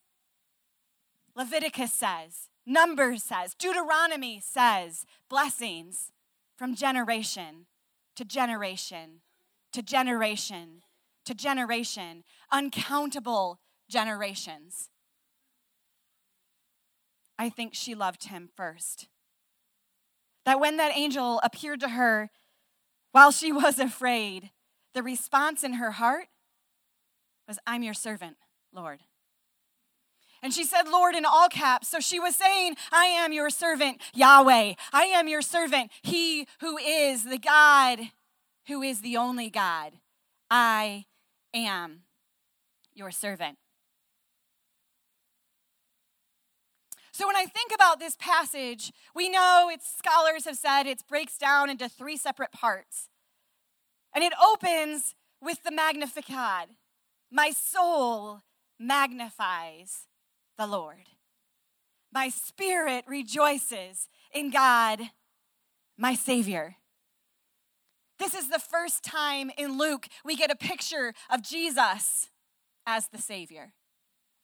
Leviticus 1.35 1.93
says, 1.93 2.49
Numbers 2.65 3.23
says, 3.23 3.53
Deuteronomy 3.53 4.39
says, 4.39 5.05
blessings 5.29 6.11
from 6.55 6.75
generation 6.75 7.65
to 8.15 8.23
generation 8.23 9.21
to 9.73 9.81
generation 9.81 10.83
to 11.25 11.33
generation, 11.33 12.23
uncountable 12.51 13.59
generations. 13.89 14.89
I 17.37 17.49
think 17.49 17.73
she 17.73 17.95
loved 17.95 18.25
him 18.25 18.49
first. 18.55 19.07
That 20.45 20.59
when 20.59 20.77
that 20.77 20.95
angel 20.95 21.39
appeared 21.43 21.79
to 21.81 21.89
her 21.89 22.29
while 23.11 23.31
she 23.31 23.51
was 23.63 23.79
afraid, 23.79 24.51
the 24.93 25.03
response 25.03 25.63
in 25.63 25.73
her 25.73 25.91
heart 25.91 26.27
was, 27.47 27.59
I'm 27.65 27.83
your 27.83 27.93
servant, 27.93 28.37
Lord. 28.73 28.99
And 30.41 30.53
she 30.53 30.65
said, 30.65 30.89
Lord, 30.89 31.15
in 31.15 31.23
all 31.23 31.47
caps. 31.47 31.87
So 31.87 32.01
she 32.01 32.19
was 32.19 32.35
saying, 32.35 32.75
I 32.91 33.05
am 33.05 33.31
your 33.31 33.49
servant, 33.49 34.01
Yahweh. 34.13 34.73
I 34.91 35.03
am 35.05 35.29
your 35.29 35.41
servant, 35.41 35.89
He 36.01 36.47
who 36.59 36.77
is 36.77 37.23
the 37.23 37.37
God, 37.37 37.99
who 38.67 38.81
is 38.81 39.01
the 39.01 39.15
only 39.15 39.49
God. 39.49 39.93
I 40.51 41.05
am 41.53 42.01
your 42.93 43.11
servant. 43.11 43.57
So 47.11 47.27
when 47.27 47.35
I 47.35 47.45
think 47.45 47.71
about 47.73 47.99
this 47.99 48.15
passage, 48.19 48.91
we 49.13 49.29
know 49.29 49.69
it's 49.71 49.87
scholars 49.87 50.45
have 50.45 50.57
said 50.57 50.87
it 50.87 51.03
breaks 51.07 51.37
down 51.37 51.69
into 51.69 51.87
three 51.87 52.17
separate 52.17 52.51
parts. 52.51 53.09
And 54.15 54.23
it 54.23 54.33
opens 54.43 55.13
with 55.39 55.63
the 55.63 55.71
Magnificat. 55.71 56.69
My 57.31 57.51
soul 57.51 58.41
magnifies 58.79 60.07
the 60.57 60.65
Lord. 60.65 61.09
My 62.11 62.29
spirit 62.29 63.05
rejoices 63.07 64.07
in 64.33 64.49
God, 64.49 64.99
my 65.97 66.15
Savior. 66.15 66.77
This 68.19 68.33
is 68.33 68.49
the 68.49 68.59
first 68.59 69.03
time 69.03 69.51
in 69.57 69.77
Luke 69.77 70.07
we 70.23 70.35
get 70.35 70.51
a 70.51 70.55
picture 70.55 71.13
of 71.29 71.41
Jesus 71.41 72.29
as 72.85 73.07
the 73.07 73.17
Savior, 73.17 73.73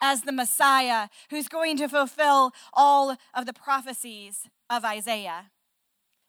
as 0.01 0.21
the 0.21 0.31
Messiah 0.31 1.09
who's 1.29 1.47
going 1.47 1.77
to 1.77 1.87
fulfill 1.87 2.51
all 2.73 3.15
of 3.33 3.45
the 3.45 3.53
prophecies 3.53 4.47
of 4.69 4.83
Isaiah. 4.83 5.51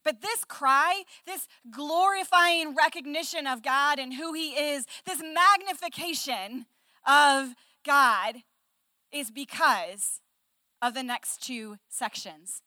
But 0.04 0.22
this 0.22 0.44
cry, 0.44 1.04
this 1.26 1.46
glorifying 1.70 2.74
recognition 2.74 3.46
of 3.46 3.62
God 3.62 3.98
and 3.98 4.14
who 4.14 4.32
He 4.32 4.50
is, 4.52 4.86
this 5.04 5.22
magnification 5.22 6.66
of 7.06 7.54
God 7.84 8.36
is 9.12 9.30
because 9.30 10.20
of 10.80 10.94
the 10.94 11.02
next 11.02 11.42
two 11.42 11.76
sections. 11.88 12.62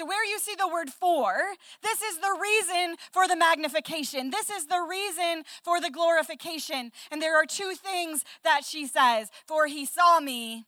So, 0.00 0.06
where 0.06 0.24
you 0.24 0.38
see 0.38 0.54
the 0.54 0.66
word 0.66 0.88
for, 0.88 1.34
this 1.82 2.00
is 2.00 2.16
the 2.20 2.34
reason 2.40 2.96
for 3.12 3.28
the 3.28 3.36
magnification. 3.36 4.30
This 4.30 4.48
is 4.48 4.64
the 4.64 4.80
reason 4.80 5.44
for 5.62 5.78
the 5.78 5.90
glorification. 5.90 6.90
And 7.10 7.20
there 7.20 7.36
are 7.36 7.44
two 7.44 7.74
things 7.74 8.24
that 8.42 8.64
she 8.64 8.86
says 8.86 9.30
For 9.46 9.66
he 9.66 9.84
saw 9.84 10.18
me, 10.18 10.64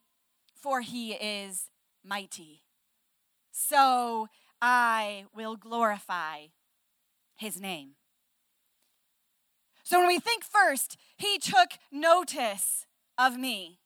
for 0.54 0.82
he 0.82 1.14
is 1.14 1.70
mighty. 2.04 2.60
So 3.52 4.28
I 4.60 5.24
will 5.34 5.56
glorify 5.56 6.48
his 7.34 7.58
name. 7.58 7.92
So, 9.82 9.98
when 9.98 10.08
we 10.08 10.18
think 10.18 10.44
first, 10.44 10.98
he 11.16 11.38
took 11.38 11.70
notice 11.90 12.86
of 13.16 13.38
me. 13.38 13.78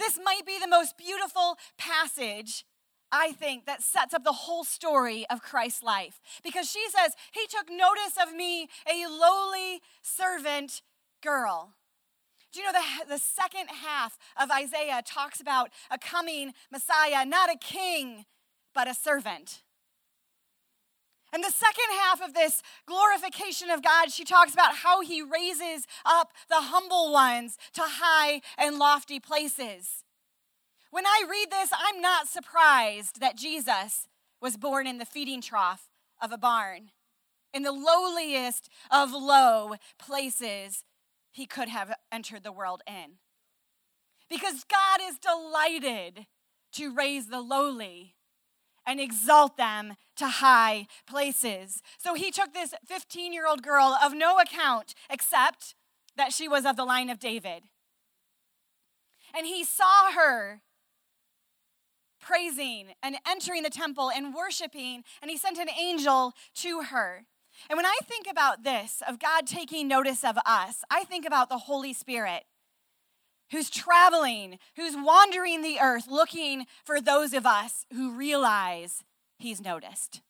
This 0.00 0.18
might 0.20 0.44
be 0.44 0.58
the 0.58 0.66
most 0.66 0.98
beautiful 0.98 1.58
passage, 1.78 2.64
I 3.16 3.32
think, 3.32 3.64
that 3.64 3.82
sets 3.82 4.12
up 4.12 4.24
the 4.24 4.32
whole 4.32 4.62
story 4.62 5.24
of 5.30 5.40
Christ's 5.40 5.82
life. 5.82 6.20
Because 6.44 6.70
she 6.70 6.84
says, 6.90 7.14
He 7.32 7.46
took 7.48 7.70
notice 7.70 8.18
of 8.22 8.34
me, 8.34 8.68
a 8.86 9.06
lowly 9.08 9.80
servant 10.02 10.82
girl. 11.22 11.72
Do 12.52 12.60
you 12.60 12.66
know 12.66 12.72
the, 12.72 13.14
the 13.14 13.18
second 13.18 13.68
half 13.68 14.18
of 14.40 14.50
Isaiah 14.50 15.02
talks 15.04 15.40
about 15.40 15.70
a 15.90 15.98
coming 15.98 16.52
Messiah, 16.70 17.24
not 17.24 17.50
a 17.50 17.56
king, 17.58 18.26
but 18.74 18.86
a 18.86 18.94
servant? 18.94 19.62
And 21.32 21.42
the 21.42 21.50
second 21.50 21.90
half 22.00 22.22
of 22.22 22.34
this 22.34 22.62
glorification 22.86 23.70
of 23.70 23.82
God, 23.82 24.10
she 24.10 24.24
talks 24.24 24.54
about 24.54 24.76
how 24.76 25.00
he 25.00 25.22
raises 25.22 25.86
up 26.04 26.32
the 26.48 26.56
humble 26.56 27.12
ones 27.12 27.58
to 27.74 27.82
high 27.82 28.40
and 28.56 28.78
lofty 28.78 29.20
places. 29.20 30.04
When 30.96 31.04
I 31.04 31.24
read 31.28 31.50
this, 31.50 31.68
I'm 31.78 32.00
not 32.00 32.26
surprised 32.26 33.20
that 33.20 33.36
Jesus 33.36 34.08
was 34.40 34.56
born 34.56 34.86
in 34.86 34.96
the 34.96 35.04
feeding 35.04 35.42
trough 35.42 35.90
of 36.22 36.32
a 36.32 36.38
barn, 36.38 36.90
in 37.52 37.64
the 37.64 37.70
lowliest 37.70 38.70
of 38.90 39.12
low 39.12 39.74
places 39.98 40.84
he 41.30 41.44
could 41.44 41.68
have 41.68 41.92
entered 42.10 42.44
the 42.44 42.50
world 42.50 42.80
in. 42.86 43.18
Because 44.30 44.64
God 44.64 45.00
is 45.06 45.18
delighted 45.18 46.24
to 46.72 46.94
raise 46.94 47.26
the 47.26 47.42
lowly 47.42 48.14
and 48.86 48.98
exalt 48.98 49.58
them 49.58 49.96
to 50.16 50.26
high 50.26 50.86
places. 51.06 51.82
So 51.98 52.14
he 52.14 52.30
took 52.30 52.54
this 52.54 52.72
15 52.86 53.34
year 53.34 53.46
old 53.46 53.62
girl 53.62 53.98
of 54.02 54.14
no 54.14 54.38
account 54.38 54.94
except 55.10 55.74
that 56.16 56.32
she 56.32 56.48
was 56.48 56.64
of 56.64 56.76
the 56.76 56.86
line 56.86 57.10
of 57.10 57.18
David. 57.18 57.64
And 59.36 59.46
he 59.46 59.62
saw 59.62 60.12
her 60.12 60.62
praising 62.26 62.88
and 63.02 63.16
entering 63.26 63.62
the 63.62 63.70
temple 63.70 64.10
and 64.10 64.34
worshiping, 64.34 65.04
and 65.22 65.30
he 65.30 65.36
sent 65.36 65.58
an 65.58 65.68
angel 65.78 66.32
to 66.54 66.82
her. 66.82 67.24
And 67.70 67.76
when 67.76 67.86
I 67.86 67.98
think 68.04 68.26
about 68.28 68.64
this, 68.64 69.02
of 69.08 69.18
God 69.18 69.46
taking 69.46 69.88
notice 69.88 70.24
of 70.24 70.36
us, 70.44 70.82
I 70.90 71.04
think 71.04 71.24
about 71.24 71.48
the 71.48 71.58
Holy 71.58 71.92
Spirit 71.92 72.44
who's 73.52 73.70
traveling, 73.70 74.58
who's 74.74 74.96
wandering 74.96 75.62
the 75.62 75.78
earth 75.80 76.08
looking 76.08 76.66
for 76.84 77.00
those 77.00 77.32
of 77.32 77.46
us 77.46 77.86
who 77.92 78.12
realize 78.12 79.04
he's 79.38 79.60
noticed. 79.60 80.20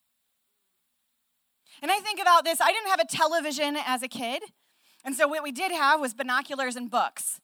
And 1.80 1.90
I 1.90 1.98
think 2.00 2.20
about 2.20 2.44
this 2.44 2.61
I 2.61 2.72
didn't 2.72 2.90
have 2.90 3.00
a 3.00 3.06
television 3.06 3.76
as 3.85 4.02
a 4.02 4.09
kid. 4.09 4.42
And 5.04 5.14
so 5.14 5.28
what 5.28 5.42
we 5.42 5.52
did 5.52 5.72
have 5.72 6.00
was 6.00 6.14
binoculars 6.14 6.76
and 6.76 6.90
books. 6.90 7.40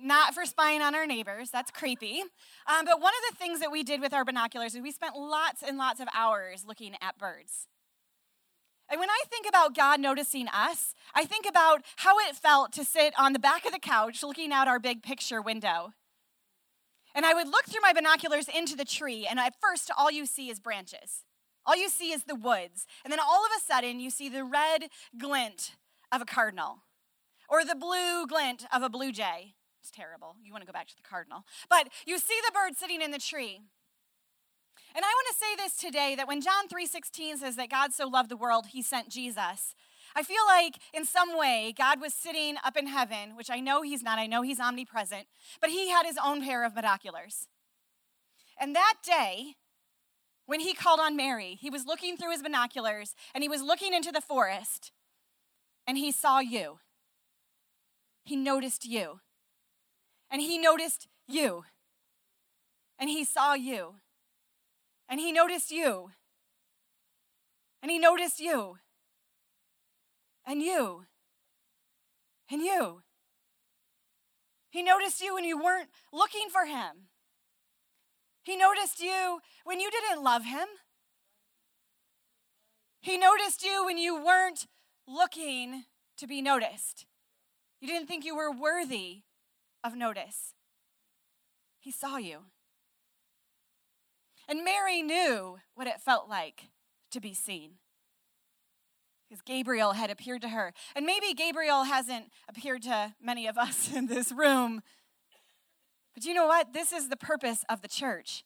Not 0.00 0.32
for 0.32 0.46
spying 0.46 0.80
on 0.80 0.94
our 0.94 1.06
neighbors, 1.06 1.50
that's 1.50 1.70
creepy. 1.70 2.20
Um, 2.66 2.84
but 2.84 3.00
one 3.00 3.12
of 3.14 3.30
the 3.30 3.36
things 3.36 3.58
that 3.60 3.72
we 3.72 3.82
did 3.82 4.00
with 4.00 4.14
our 4.14 4.24
binoculars 4.24 4.74
is 4.74 4.80
we 4.80 4.92
spent 4.92 5.16
lots 5.16 5.62
and 5.62 5.76
lots 5.76 5.98
of 6.00 6.06
hours 6.14 6.64
looking 6.66 6.94
at 7.02 7.18
birds. 7.18 7.66
And 8.90 9.00
when 9.00 9.10
I 9.10 9.22
think 9.28 9.46
about 9.46 9.74
God 9.74 10.00
noticing 10.00 10.48
us, 10.48 10.94
I 11.14 11.24
think 11.24 11.46
about 11.46 11.82
how 11.96 12.18
it 12.20 12.36
felt 12.36 12.72
to 12.74 12.84
sit 12.84 13.12
on 13.18 13.32
the 13.32 13.38
back 13.38 13.66
of 13.66 13.72
the 13.72 13.78
couch 13.78 14.22
looking 14.22 14.52
out 14.52 14.68
our 14.68 14.78
big 14.78 15.02
picture 15.02 15.42
window. 15.42 15.92
And 17.14 17.26
I 17.26 17.34
would 17.34 17.48
look 17.48 17.66
through 17.66 17.82
my 17.82 17.92
binoculars 17.92 18.48
into 18.48 18.76
the 18.76 18.84
tree, 18.84 19.26
and 19.28 19.38
at 19.40 19.54
first, 19.60 19.90
all 19.98 20.10
you 20.10 20.24
see 20.24 20.48
is 20.48 20.60
branches. 20.60 21.24
All 21.66 21.76
you 21.76 21.88
see 21.88 22.12
is 22.12 22.24
the 22.24 22.34
woods. 22.34 22.86
And 23.04 23.12
then 23.12 23.20
all 23.20 23.44
of 23.44 23.50
a 23.56 23.60
sudden, 23.60 24.00
you 24.00 24.08
see 24.08 24.28
the 24.28 24.44
red 24.44 24.84
glint 25.18 25.72
of 26.10 26.22
a 26.22 26.24
cardinal 26.24 26.78
or 27.48 27.64
the 27.64 27.74
blue 27.74 28.26
glint 28.26 28.64
of 28.72 28.82
a 28.82 28.88
blue 28.88 29.12
jay. 29.12 29.54
It's 29.80 29.90
terrible. 29.90 30.36
You 30.42 30.52
want 30.52 30.62
to 30.62 30.66
go 30.66 30.72
back 30.72 30.88
to 30.88 30.96
the 30.96 31.02
cardinal. 31.02 31.44
But 31.68 31.88
you 32.06 32.18
see 32.18 32.38
the 32.44 32.52
bird 32.52 32.76
sitting 32.76 33.00
in 33.00 33.10
the 33.10 33.18
tree. 33.18 33.60
And 34.94 35.04
I 35.04 35.08
want 35.08 35.28
to 35.28 35.38
say 35.38 35.56
this 35.56 35.76
today 35.76 36.14
that 36.16 36.26
when 36.26 36.40
John 36.40 36.68
3:16 36.68 37.38
says 37.38 37.56
that 37.56 37.70
God 37.70 37.92
so 37.92 38.08
loved 38.08 38.30
the 38.30 38.36
world, 38.36 38.68
he 38.68 38.82
sent 38.82 39.08
Jesus. 39.08 39.74
I 40.16 40.22
feel 40.22 40.44
like 40.46 40.78
in 40.92 41.04
some 41.04 41.38
way 41.38 41.72
God 41.76 42.00
was 42.00 42.14
sitting 42.14 42.56
up 42.64 42.76
in 42.76 42.86
heaven, 42.86 43.36
which 43.36 43.50
I 43.50 43.60
know 43.60 43.82
he's 43.82 44.02
not. 44.02 44.18
I 44.18 44.26
know 44.26 44.42
he's 44.42 44.58
omnipresent, 44.58 45.26
but 45.60 45.70
he 45.70 45.90
had 45.90 46.06
his 46.06 46.18
own 46.22 46.42
pair 46.42 46.64
of 46.64 46.74
binoculars. 46.74 47.46
And 48.58 48.74
that 48.74 48.94
day, 49.04 49.54
when 50.46 50.60
he 50.60 50.74
called 50.74 50.98
on 50.98 51.16
Mary, 51.16 51.58
he 51.60 51.70
was 51.70 51.86
looking 51.86 52.16
through 52.16 52.32
his 52.32 52.42
binoculars 52.42 53.14
and 53.34 53.44
he 53.44 53.48
was 53.48 53.62
looking 53.62 53.92
into 53.92 54.10
the 54.10 54.20
forest 54.20 54.92
and 55.86 55.98
he 55.98 56.10
saw 56.10 56.40
you. 56.40 56.78
He 58.24 58.34
noticed 58.34 58.84
you. 58.86 59.20
And 60.30 60.42
he 60.42 60.58
noticed 60.58 61.08
you. 61.26 61.64
And 62.98 63.08
he 63.08 63.24
saw 63.24 63.54
you. 63.54 63.96
And 65.08 65.20
he 65.20 65.32
noticed 65.32 65.70
you. 65.70 66.10
And 67.82 67.90
he 67.90 67.98
noticed 67.98 68.40
you. 68.40 68.78
And 70.46 70.62
you. 70.62 71.04
And 72.50 72.62
you. 72.62 73.02
He 74.70 74.82
noticed 74.82 75.20
you 75.20 75.34
when 75.34 75.44
you 75.44 75.62
weren't 75.62 75.88
looking 76.12 76.48
for 76.50 76.66
him. 76.66 77.08
He 78.42 78.56
noticed 78.56 79.00
you 79.00 79.40
when 79.64 79.80
you 79.80 79.90
didn't 79.90 80.22
love 80.22 80.44
him. 80.44 80.66
He 83.00 83.16
noticed 83.16 83.62
you 83.62 83.84
when 83.84 83.98
you 83.98 84.22
weren't 84.22 84.66
looking 85.06 85.84
to 86.16 86.26
be 86.26 86.42
noticed. 86.42 87.06
You 87.80 87.88
didn't 87.88 88.08
think 88.08 88.24
you 88.24 88.36
were 88.36 88.50
worthy 88.50 89.22
of 89.84 89.96
notice. 89.96 90.54
He 91.80 91.90
saw 91.90 92.16
you. 92.16 92.40
And 94.48 94.64
Mary 94.64 95.02
knew 95.02 95.58
what 95.74 95.86
it 95.86 96.00
felt 96.00 96.28
like 96.28 96.64
to 97.10 97.20
be 97.20 97.34
seen. 97.34 97.72
Because 99.28 99.42
Gabriel 99.42 99.92
had 99.92 100.10
appeared 100.10 100.40
to 100.42 100.48
her. 100.48 100.72
And 100.96 101.04
maybe 101.04 101.34
Gabriel 101.34 101.84
hasn't 101.84 102.30
appeared 102.48 102.82
to 102.82 103.14
many 103.22 103.46
of 103.46 103.58
us 103.58 103.92
in 103.94 104.06
this 104.06 104.32
room. 104.32 104.82
But 106.14 106.24
you 106.24 106.34
know 106.34 106.46
what? 106.46 106.72
This 106.72 106.92
is 106.92 107.08
the 107.08 107.16
purpose 107.16 107.64
of 107.68 107.82
the 107.82 107.88
church 107.88 108.44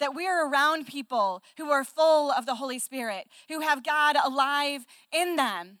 that 0.00 0.14
we're 0.14 0.48
around 0.48 0.86
people 0.86 1.42
who 1.58 1.70
are 1.70 1.84
full 1.84 2.32
of 2.32 2.46
the 2.46 2.56
Holy 2.56 2.78
Spirit, 2.78 3.26
who 3.48 3.60
have 3.60 3.84
God 3.84 4.16
alive 4.16 4.86
in 5.12 5.36
them. 5.36 5.78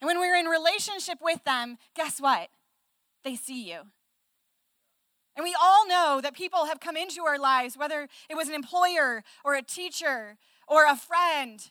And 0.00 0.06
when 0.06 0.18
we're 0.18 0.36
in 0.36 0.46
relationship 0.46 1.18
with 1.22 1.42
them, 1.44 1.78
guess 1.94 2.20
what? 2.20 2.48
They 3.24 3.36
see 3.36 3.68
you. 3.68 3.82
And 5.36 5.44
we 5.44 5.54
all 5.60 5.86
know 5.86 6.20
that 6.22 6.34
people 6.34 6.64
have 6.64 6.80
come 6.80 6.96
into 6.96 7.24
our 7.24 7.38
lives, 7.38 7.76
whether 7.76 8.08
it 8.30 8.36
was 8.36 8.48
an 8.48 8.54
employer 8.54 9.22
or 9.44 9.54
a 9.54 9.62
teacher 9.62 10.38
or 10.66 10.86
a 10.86 10.96
friend 10.96 11.70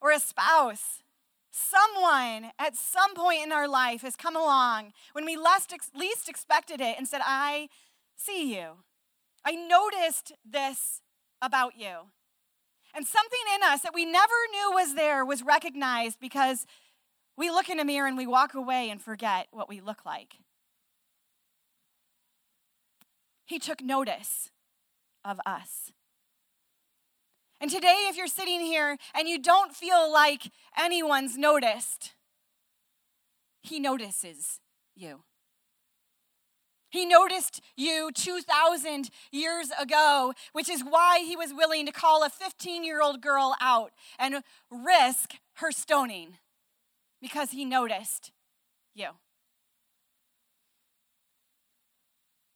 or 0.00 0.10
a 0.10 0.20
spouse. 0.20 1.02
Someone 1.50 2.50
at 2.58 2.76
some 2.76 3.14
point 3.14 3.42
in 3.42 3.52
our 3.52 3.66
life 3.66 4.02
has 4.02 4.16
come 4.16 4.36
along 4.36 4.92
when 5.12 5.24
we 5.24 5.36
least, 5.36 5.74
least 5.96 6.28
expected 6.28 6.80
it 6.80 6.96
and 6.98 7.08
said, 7.08 7.22
I 7.24 7.68
see 8.16 8.54
you. 8.54 8.84
I 9.44 9.52
noticed 9.52 10.32
this 10.44 11.00
about 11.40 11.72
you. 11.76 12.10
And 12.94 13.06
something 13.06 13.40
in 13.54 13.62
us 13.62 13.80
that 13.80 13.94
we 13.94 14.04
never 14.04 14.34
knew 14.52 14.72
was 14.72 14.94
there 14.94 15.24
was 15.24 15.42
recognized 15.42 16.20
because 16.20 16.66
we 17.36 17.50
look 17.50 17.68
in 17.68 17.80
a 17.80 17.84
mirror 17.84 18.08
and 18.08 18.16
we 18.16 18.26
walk 18.26 18.54
away 18.54 18.90
and 18.90 19.00
forget 19.00 19.46
what 19.52 19.68
we 19.68 19.80
look 19.80 20.04
like. 20.04 20.36
He 23.48 23.58
took 23.58 23.82
notice 23.82 24.50
of 25.24 25.40
us. 25.46 25.90
And 27.60 27.70
today, 27.70 28.06
if 28.08 28.16
you're 28.16 28.28
sitting 28.28 28.60
here 28.60 28.96
and 29.14 29.26
you 29.26 29.40
don't 29.40 29.74
feel 29.74 30.12
like 30.12 30.52
anyone's 30.78 31.36
noticed, 31.36 32.12
He 33.62 33.80
notices 33.80 34.60
you. 34.94 35.22
He 36.90 37.04
noticed 37.04 37.60
you 37.76 38.10
2,000 38.14 39.10
years 39.32 39.70
ago, 39.80 40.32
which 40.52 40.70
is 40.70 40.82
why 40.82 41.20
he 41.20 41.36
was 41.36 41.52
willing 41.52 41.84
to 41.84 41.92
call 41.92 42.24
a 42.24 42.30
15 42.30 42.82
year 42.82 43.02
old 43.02 43.20
girl 43.20 43.54
out 43.60 43.92
and 44.18 44.42
risk 44.70 45.34
her 45.56 45.70
stoning 45.70 46.38
because 47.20 47.50
he 47.50 47.64
noticed 47.64 48.32
you. 48.94 49.08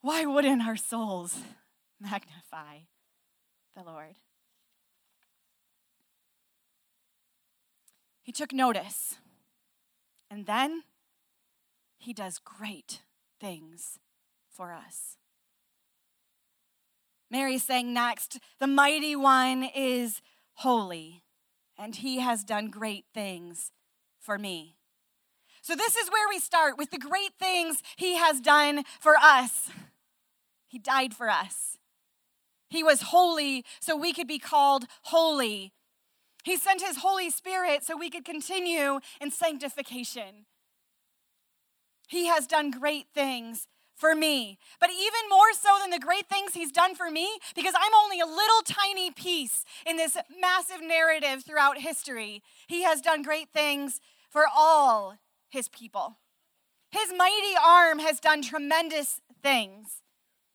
Why 0.03 0.27
wouldn't 0.27 0.67
our 0.67 0.77
souls 0.77 1.38
magnify 2.01 2.79
the 3.77 3.85
Lord? 3.85 4.17
He 8.23 8.33
took 8.33 8.53
notice, 8.53 9.17
and 10.29 10.47
then 10.47 10.83
he 11.99 12.12
does 12.12 12.38
great 12.38 13.03
things 13.41 14.01
for 14.51 14.73
us. 14.73 15.17
Mary 17.31 17.59
sang 17.59 17.95
next, 17.95 18.41
The 18.59 18.67
mighty 18.67 19.15
one 19.15 19.62
is 19.75 20.21
holy, 20.55 21.23
and 21.79 21.95
he 21.95 22.19
has 22.19 22.43
done 22.43 22.71
great 22.71 23.05
things 23.15 23.71
for 24.19 24.37
me. 24.37 24.77
So, 25.62 25.77
this 25.77 25.95
is 25.95 26.11
where 26.11 26.29
we 26.29 26.41
start 26.41 26.77
with 26.77 26.91
the 26.91 26.99
great 26.99 27.35
things 27.38 27.83
he 27.97 28.17
has 28.17 28.41
done 28.41 28.83
for 28.99 29.15
us. 29.17 29.71
He 30.73 30.79
died 30.79 31.13
for 31.13 31.29
us. 31.29 31.77
He 32.71 32.83
was 32.83 33.03
holy 33.03 33.63
so 33.79 33.95
we 33.95 34.15
could 34.15 34.27
be 34.27 34.39
called 34.39 34.87
holy. 35.03 35.75
He 36.45 36.57
sent 36.57 36.81
his 36.81 36.97
Holy 36.97 37.29
Spirit 37.29 37.85
so 37.85 37.95
we 37.95 38.09
could 38.09 38.25
continue 38.25 39.01
in 39.21 39.31
sanctification. 39.31 40.47
He 42.09 42.25
has 42.25 42.47
done 42.47 42.71
great 42.71 43.09
things 43.15 43.67
for 43.95 44.15
me. 44.15 44.59
But 44.81 44.89
even 44.89 45.29
more 45.29 45.53
so 45.53 45.77
than 45.79 45.91
the 45.91 45.99
great 45.99 46.27
things 46.31 46.55
he's 46.55 46.73
done 46.73 46.95
for 46.95 47.11
me, 47.11 47.29
because 47.55 47.75
I'm 47.77 47.95
only 48.03 48.21
a 48.21 48.25
little 48.25 48.63
tiny 48.65 49.11
piece 49.11 49.67
in 49.87 49.99
this 49.99 50.17
massive 50.41 50.81
narrative 50.83 51.45
throughout 51.45 51.81
history, 51.81 52.43
he 52.67 52.83
has 52.83 53.03
done 53.03 53.21
great 53.21 53.51
things 53.53 54.01
for 54.31 54.45
all 54.51 55.19
his 55.51 55.69
people. 55.69 56.17
His 56.91 57.13
mighty 57.15 57.57
arm 57.63 57.99
has 57.99 58.21
done 58.21 58.41
tremendous 58.41 59.21
things. 59.43 60.02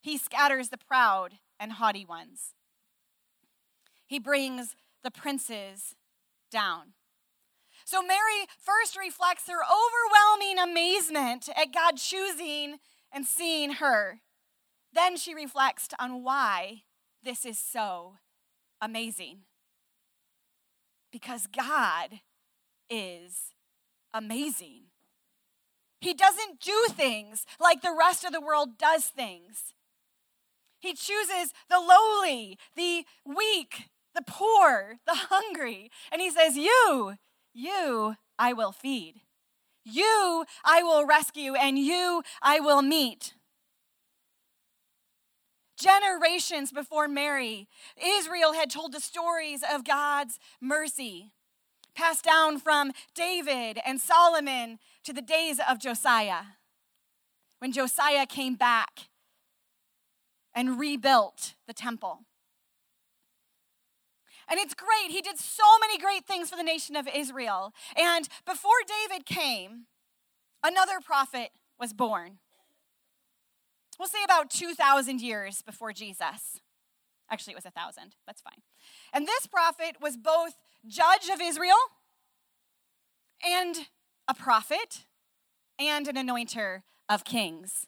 He 0.07 0.17
scatters 0.17 0.69
the 0.69 0.77
proud 0.77 1.33
and 1.59 1.73
haughty 1.73 2.05
ones. 2.05 2.53
He 4.05 4.19
brings 4.19 4.73
the 5.03 5.11
princes 5.11 5.95
down. 6.49 6.93
So 7.83 8.01
Mary 8.01 8.47
first 8.57 8.97
reflects 8.97 9.49
her 9.49 9.59
overwhelming 9.59 10.59
amazement 10.59 11.49
at 11.49 11.73
God 11.73 11.97
choosing 11.97 12.77
and 13.11 13.25
seeing 13.25 13.73
her. 13.73 14.21
Then 14.93 15.17
she 15.17 15.35
reflects 15.35 15.89
on 15.99 16.23
why 16.23 16.83
this 17.21 17.45
is 17.45 17.59
so 17.59 18.13
amazing. 18.81 19.39
Because 21.11 21.47
God 21.47 22.21
is 22.89 23.51
amazing. 24.13 24.83
He 25.99 26.13
doesn't 26.13 26.61
do 26.61 26.85
things 26.91 27.45
like 27.59 27.81
the 27.81 27.93
rest 27.93 28.23
of 28.23 28.31
the 28.31 28.39
world 28.39 28.77
does 28.77 29.03
things. 29.03 29.73
He 30.79 30.93
chooses 30.93 31.53
the 31.69 31.79
lowly, 31.79 32.57
the 32.75 33.05
weak, 33.25 33.89
the 34.13 34.23
poor, 34.25 34.99
the 35.05 35.15
hungry, 35.15 35.91
and 36.11 36.21
he 36.21 36.29
says, 36.29 36.55
You, 36.55 37.15
you 37.53 38.15
I 38.37 38.53
will 38.53 38.71
feed. 38.71 39.21
You 39.83 40.45
I 40.65 40.83
will 40.83 41.05
rescue, 41.05 41.55
and 41.55 41.79
you 41.79 42.23
I 42.41 42.59
will 42.59 42.81
meet. 42.81 43.33
Generations 45.79 46.71
before 46.71 47.07
Mary, 47.07 47.67
Israel 47.95 48.53
had 48.53 48.69
told 48.69 48.91
the 48.91 48.99
stories 48.99 49.63
of 49.71 49.85
God's 49.85 50.39
mercy, 50.59 51.31
passed 51.95 52.25
down 52.25 52.59
from 52.59 52.91
David 53.13 53.79
and 53.85 54.01
Solomon 54.01 54.79
to 55.03 55.13
the 55.13 55.21
days 55.21 55.59
of 55.69 55.79
Josiah. 55.79 56.41
When 57.59 57.71
Josiah 57.71 58.25
came 58.25 58.55
back 58.55 59.09
and 60.57 60.79
rebuilt 60.79 61.53
the 61.67 61.73
temple. 61.73 62.21
And 64.49 64.59
it's 64.59 64.73
great. 64.73 65.11
He 65.11 65.21
did 65.21 65.37
so 65.37 65.61
many 65.79 65.99
great 65.99 66.25
things 66.25 66.49
for 66.49 66.55
the 66.55 66.63
nation 66.63 66.95
of 66.95 67.07
Israel. 67.13 67.73
And 67.95 68.27
before 68.43 68.71
David 68.87 69.27
came, 69.27 69.85
another 70.63 70.99
prophet 70.99 71.51
was 71.79 71.93
born. 71.93 72.39
We'll 73.99 74.07
say 74.07 74.23
about 74.25 74.49
2,000 74.49 75.21
years 75.21 75.61
before 75.61 75.93
Jesus. 75.93 76.59
Actually, 77.29 77.53
it 77.53 77.57
was 77.57 77.65
a 77.65 77.71
1,000. 77.75 78.15
That's 78.25 78.41
fine. 78.41 78.63
And 79.13 79.27
this 79.27 79.45
prophet 79.45 79.97
was 80.01 80.17
both 80.17 80.53
judge 80.87 81.29
of 81.31 81.39
Israel 81.39 81.75
and 83.45 83.75
a 84.27 84.33
prophet 84.33 85.05
and 85.77 86.07
an 86.07 86.15
anointer 86.15 86.81
of 87.07 87.23
kings. 87.25 87.85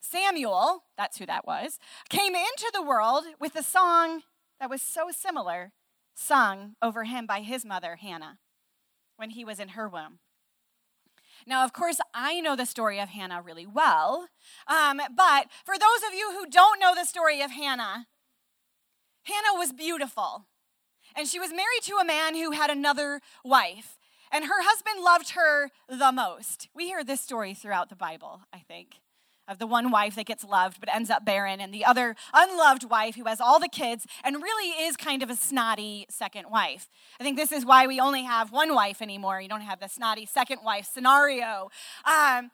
Samuel, 0.00 0.84
that's 0.96 1.18
who 1.18 1.26
that 1.26 1.46
was, 1.46 1.78
came 2.08 2.34
into 2.34 2.70
the 2.72 2.82
world 2.82 3.24
with 3.38 3.54
a 3.54 3.62
song 3.62 4.22
that 4.58 4.70
was 4.70 4.82
so 4.82 5.10
similar 5.10 5.72
sung 6.14 6.74
over 6.82 7.04
him 7.04 7.26
by 7.26 7.40
his 7.40 7.64
mother, 7.64 7.96
Hannah, 7.96 8.38
when 9.16 9.30
he 9.30 9.44
was 9.44 9.60
in 9.60 9.70
her 9.70 9.88
womb. 9.88 10.18
Now, 11.46 11.64
of 11.64 11.72
course, 11.72 11.98
I 12.14 12.40
know 12.40 12.56
the 12.56 12.66
story 12.66 13.00
of 13.00 13.10
Hannah 13.10 13.40
really 13.40 13.66
well, 13.66 14.28
um, 14.66 15.00
but 15.14 15.46
for 15.64 15.78
those 15.78 16.02
of 16.06 16.14
you 16.14 16.32
who 16.32 16.46
don't 16.46 16.80
know 16.80 16.94
the 16.94 17.04
story 17.04 17.40
of 17.40 17.50
Hannah, 17.50 18.06
Hannah 19.24 19.58
was 19.58 19.72
beautiful, 19.72 20.46
and 21.16 21.26
she 21.26 21.38
was 21.38 21.50
married 21.50 21.82
to 21.84 21.96
a 21.96 22.04
man 22.04 22.34
who 22.34 22.50
had 22.50 22.70
another 22.70 23.20
wife, 23.44 23.98
and 24.32 24.44
her 24.44 24.62
husband 24.62 25.02
loved 25.02 25.30
her 25.30 25.70
the 25.88 26.12
most. 26.12 26.68
We 26.74 26.86
hear 26.86 27.04
this 27.04 27.20
story 27.20 27.54
throughout 27.54 27.88
the 27.88 27.96
Bible, 27.96 28.42
I 28.52 28.58
think 28.58 28.96
of 29.48 29.58
the 29.58 29.66
one 29.66 29.90
wife 29.90 30.14
that 30.14 30.26
gets 30.26 30.44
loved 30.44 30.78
but 30.80 30.94
ends 30.94 31.10
up 31.10 31.24
barren, 31.24 31.60
and 31.60 31.74
the 31.74 31.84
other 31.84 32.14
unloved 32.32 32.84
wife 32.84 33.16
who 33.16 33.24
has 33.24 33.40
all 33.40 33.58
the 33.58 33.68
kids 33.68 34.06
and 34.24 34.36
really 34.36 34.84
is 34.84 34.96
kind 34.96 35.22
of 35.22 35.30
a 35.30 35.36
snotty 35.36 36.06
second 36.08 36.46
wife. 36.50 36.88
I 37.18 37.24
think 37.24 37.36
this 37.36 37.52
is 37.52 37.64
why 37.64 37.86
we 37.86 38.00
only 38.00 38.22
have 38.24 38.52
one 38.52 38.74
wife 38.74 39.02
anymore. 39.02 39.40
You 39.40 39.48
don't 39.48 39.60
have 39.62 39.80
the 39.80 39.88
snotty 39.88 40.26
second 40.26 40.60
wife 40.64 40.88
scenario. 40.92 41.70
Um, 42.04 42.50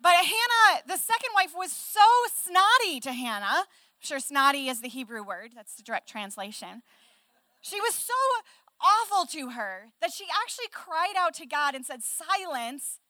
but 0.00 0.14
Hannah, 0.14 0.82
the 0.86 0.96
second 0.96 1.30
wife, 1.34 1.52
was 1.56 1.72
so 1.72 2.00
snotty 2.34 3.00
to 3.00 3.12
Hannah. 3.12 3.64
I'm 3.64 4.00
sure 4.00 4.20
snotty 4.20 4.68
is 4.68 4.80
the 4.80 4.88
Hebrew 4.88 5.24
word, 5.24 5.52
that's 5.56 5.74
the 5.74 5.82
direct 5.82 6.08
translation. 6.08 6.82
She 7.60 7.80
was 7.80 7.94
so 7.94 8.14
awful 8.80 9.26
to 9.26 9.50
her 9.50 9.88
that 10.00 10.12
she 10.12 10.24
actually 10.42 10.68
cried 10.72 11.14
out 11.16 11.34
to 11.34 11.46
God 11.46 11.74
and 11.74 11.84
said, 11.84 12.02
Silence 12.02 13.00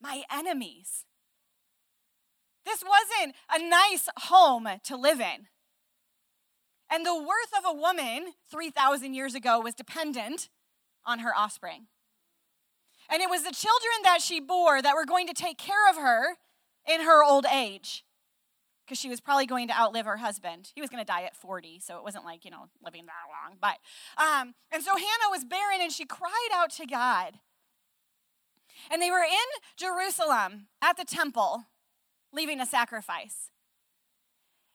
my 0.00 0.22
enemies. 0.30 1.04
This 2.66 2.82
wasn't 2.84 3.34
a 3.50 3.66
nice 3.66 4.08
home 4.18 4.68
to 4.84 4.96
live 4.96 5.20
in. 5.20 5.46
And 6.90 7.06
the 7.06 7.14
worth 7.14 7.52
of 7.56 7.64
a 7.64 7.72
woman 7.72 8.34
3,000 8.50 9.14
years 9.14 9.34
ago 9.34 9.60
was 9.60 9.74
dependent 9.74 10.50
on 11.04 11.20
her 11.20 11.34
offspring. 11.34 11.86
And 13.08 13.22
it 13.22 13.30
was 13.30 13.42
the 13.44 13.52
children 13.52 14.02
that 14.02 14.20
she 14.20 14.40
bore 14.40 14.82
that 14.82 14.94
were 14.94 15.06
going 15.06 15.26
to 15.28 15.32
take 15.32 15.58
care 15.58 15.88
of 15.88 15.96
her 15.96 16.36
in 16.86 17.02
her 17.02 17.24
old 17.24 17.46
age. 17.46 18.04
because 18.86 18.98
she 18.98 19.08
was 19.08 19.20
probably 19.20 19.46
going 19.46 19.66
to 19.66 19.74
outlive 19.76 20.06
her 20.06 20.18
husband. 20.18 20.70
He 20.74 20.80
was 20.80 20.90
going 20.90 21.02
to 21.02 21.06
die 21.06 21.24
at 21.24 21.34
40, 21.34 21.80
so 21.80 21.96
it 21.96 22.04
wasn't 22.04 22.24
like, 22.24 22.44
you 22.44 22.52
know, 22.52 22.68
living 22.84 23.06
that 23.06 23.12
long. 23.28 23.58
But, 23.60 23.78
um, 24.16 24.54
and 24.70 24.82
so 24.82 24.92
Hannah 24.92 25.30
was 25.30 25.44
barren 25.44 25.80
and 25.82 25.90
she 25.90 26.04
cried 26.04 26.50
out 26.54 26.70
to 26.74 26.86
God. 26.86 27.34
And 28.90 29.02
they 29.02 29.10
were 29.10 29.24
in 29.24 29.48
Jerusalem 29.76 30.68
at 30.80 30.96
the 30.96 31.04
temple, 31.04 31.64
leaving 32.36 32.60
a 32.60 32.66
sacrifice. 32.66 33.50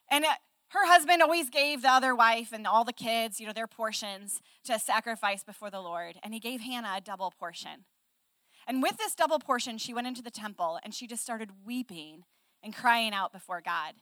And 0.10 0.26
it, 0.26 0.32
her 0.70 0.88
husband 0.88 1.22
always 1.22 1.50
gave 1.50 1.82
the 1.82 1.92
other 1.92 2.16
wife 2.16 2.52
and 2.52 2.66
all 2.66 2.84
the 2.84 2.94
kids, 2.94 3.40
you 3.40 3.48
know, 3.48 3.54
their 3.54 3.68
portions 3.68 4.42
to 4.66 4.80
sacrifice 4.80 5.44
before 5.44 5.70
the 5.70 5.82
Lord. 5.82 6.18
And 6.24 6.34
he 6.34 6.40
gave 6.40 6.62
Hannah 6.62 6.96
a 6.98 7.02
double 7.02 7.32
portion. 7.38 7.86
And 8.68 8.82
with 8.82 8.98
this 8.98 9.16
double 9.16 9.40
portion, 9.40 9.78
she 9.78 9.94
went 9.94 10.08
into 10.08 10.22
the 10.22 10.32
temple 10.32 10.80
and 10.84 10.94
she 10.94 11.08
just 11.08 11.24
started 11.24 11.50
weeping 11.66 12.24
and 12.64 12.76
crying 12.76 13.14
out 13.14 13.34
before 13.34 13.62
God. 13.62 13.96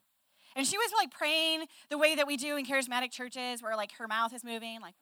And 0.56 0.66
she 0.66 0.78
was 0.78 0.92
like 0.96 1.12
praying 1.12 1.66
the 1.90 1.98
way 1.98 2.16
that 2.16 2.28
we 2.28 2.38
do 2.38 2.58
in 2.58 2.66
charismatic 2.66 3.12
churches, 3.12 3.62
where 3.62 3.76
like 3.76 3.94
her 3.94 4.08
mouth 4.08 4.34
is 4.34 4.44
moving, 4.44 4.82
like. 4.82 4.96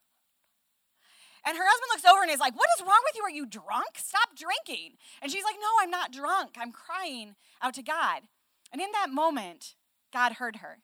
And 1.46 1.58
her 1.58 1.64
husband 1.66 1.90
looks 1.94 2.06
over 2.06 2.22
and 2.22 2.32
is 2.32 2.40
like, 2.40 2.58
What 2.58 2.70
is 2.78 2.82
wrong 2.82 3.02
with 3.06 3.16
you? 3.16 3.24
Are 3.24 3.30
you 3.30 3.46
drunk? 3.46 3.98
Stop 3.98 4.36
drinking. 4.36 4.98
And 5.22 5.32
she's 5.32 5.44
like, 5.44 5.56
No, 5.60 5.68
I'm 5.82 5.90
not 5.90 6.12
drunk. 6.12 6.58
I'm 6.58 6.72
crying 6.72 7.36
out 7.62 7.74
to 7.76 7.84
God. 7.84 8.24
And 8.72 8.82
in 8.82 8.92
that 8.94 9.10
moment, 9.10 9.76
God 10.14 10.34
heard 10.34 10.58
her. 10.58 10.80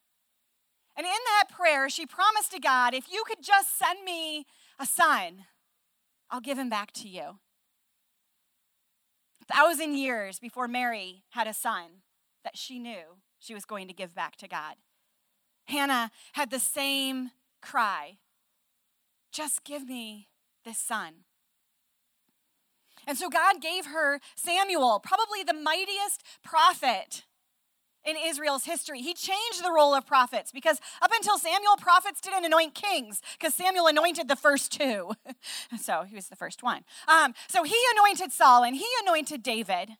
And 0.95 1.05
in 1.05 1.11
that 1.11 1.45
prayer, 1.49 1.89
she 1.89 2.05
promised 2.05 2.51
to 2.51 2.59
God, 2.59 2.93
If 2.93 3.11
you 3.11 3.23
could 3.25 3.43
just 3.43 3.77
send 3.77 4.03
me 4.03 4.45
a 4.79 4.85
son, 4.85 5.45
I'll 6.29 6.41
give 6.41 6.57
him 6.57 6.69
back 6.69 6.91
to 6.93 7.07
you. 7.07 7.39
A 9.41 9.53
thousand 9.53 9.95
years 9.95 10.39
before 10.39 10.67
Mary 10.67 11.23
had 11.31 11.47
a 11.47 11.53
son, 11.53 12.01
that 12.43 12.57
she 12.57 12.79
knew 12.79 13.17
she 13.39 13.53
was 13.53 13.65
going 13.65 13.87
to 13.87 13.93
give 13.93 14.13
back 14.13 14.35
to 14.37 14.47
God. 14.47 14.75
Hannah 15.67 16.11
had 16.33 16.49
the 16.49 16.59
same 16.59 17.31
cry 17.61 18.17
just 19.33 19.63
give 19.63 19.87
me 19.87 20.27
this 20.63 20.77
son. 20.77 21.25
And 23.05 23.17
so 23.17 23.29
God 23.29 23.61
gave 23.61 23.87
her 23.87 24.19
Samuel, 24.35 25.01
probably 25.03 25.43
the 25.43 25.53
mightiest 25.53 26.23
prophet 26.43 27.23
in 28.05 28.15
Israel's 28.23 28.65
history. 28.65 29.01
He 29.01 29.13
changed 29.13 29.63
the 29.63 29.71
role 29.71 29.93
of 29.93 30.05
prophets 30.05 30.51
because 30.51 30.79
up 31.01 31.11
until 31.13 31.37
Samuel, 31.37 31.75
prophets 31.77 32.21
didn't 32.21 32.45
anoint 32.45 32.75
kings 32.75 33.21
because 33.37 33.53
Samuel 33.53 33.87
anointed 33.87 34.27
the 34.27 34.35
first 34.35 34.71
two. 34.71 35.13
so 35.81 36.03
he 36.03 36.15
was 36.15 36.27
the 36.27 36.35
first 36.35 36.63
one. 36.63 36.83
Um, 37.07 37.33
so 37.47 37.63
he 37.63 37.77
anointed 37.95 38.31
Saul 38.31 38.63
and 38.63 38.75
he 38.75 38.87
anointed 39.01 39.43
David. 39.43 39.91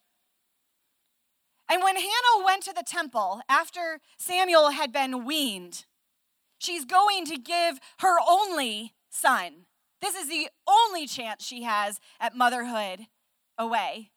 And 1.70 1.82
when 1.82 1.96
Hannah 1.96 2.46
went 2.46 2.64
to 2.64 2.74
the 2.74 2.84
temple 2.86 3.42
after 3.48 4.00
Samuel 4.18 4.72
had 4.72 4.92
been 4.92 5.26
weaned, 5.26 5.86
she's 6.60 6.86
going 6.86 7.26
to 7.26 7.38
give 7.38 7.80
her 8.00 8.18
only 8.28 8.94
son. 9.10 9.66
This 10.02 10.16
is 10.16 10.28
the 10.28 10.50
only 10.68 11.08
chance 11.08 11.46
she 11.46 11.64
has 11.64 12.00
at 12.20 12.36
motherhood 12.36 13.08
away. 13.58 14.12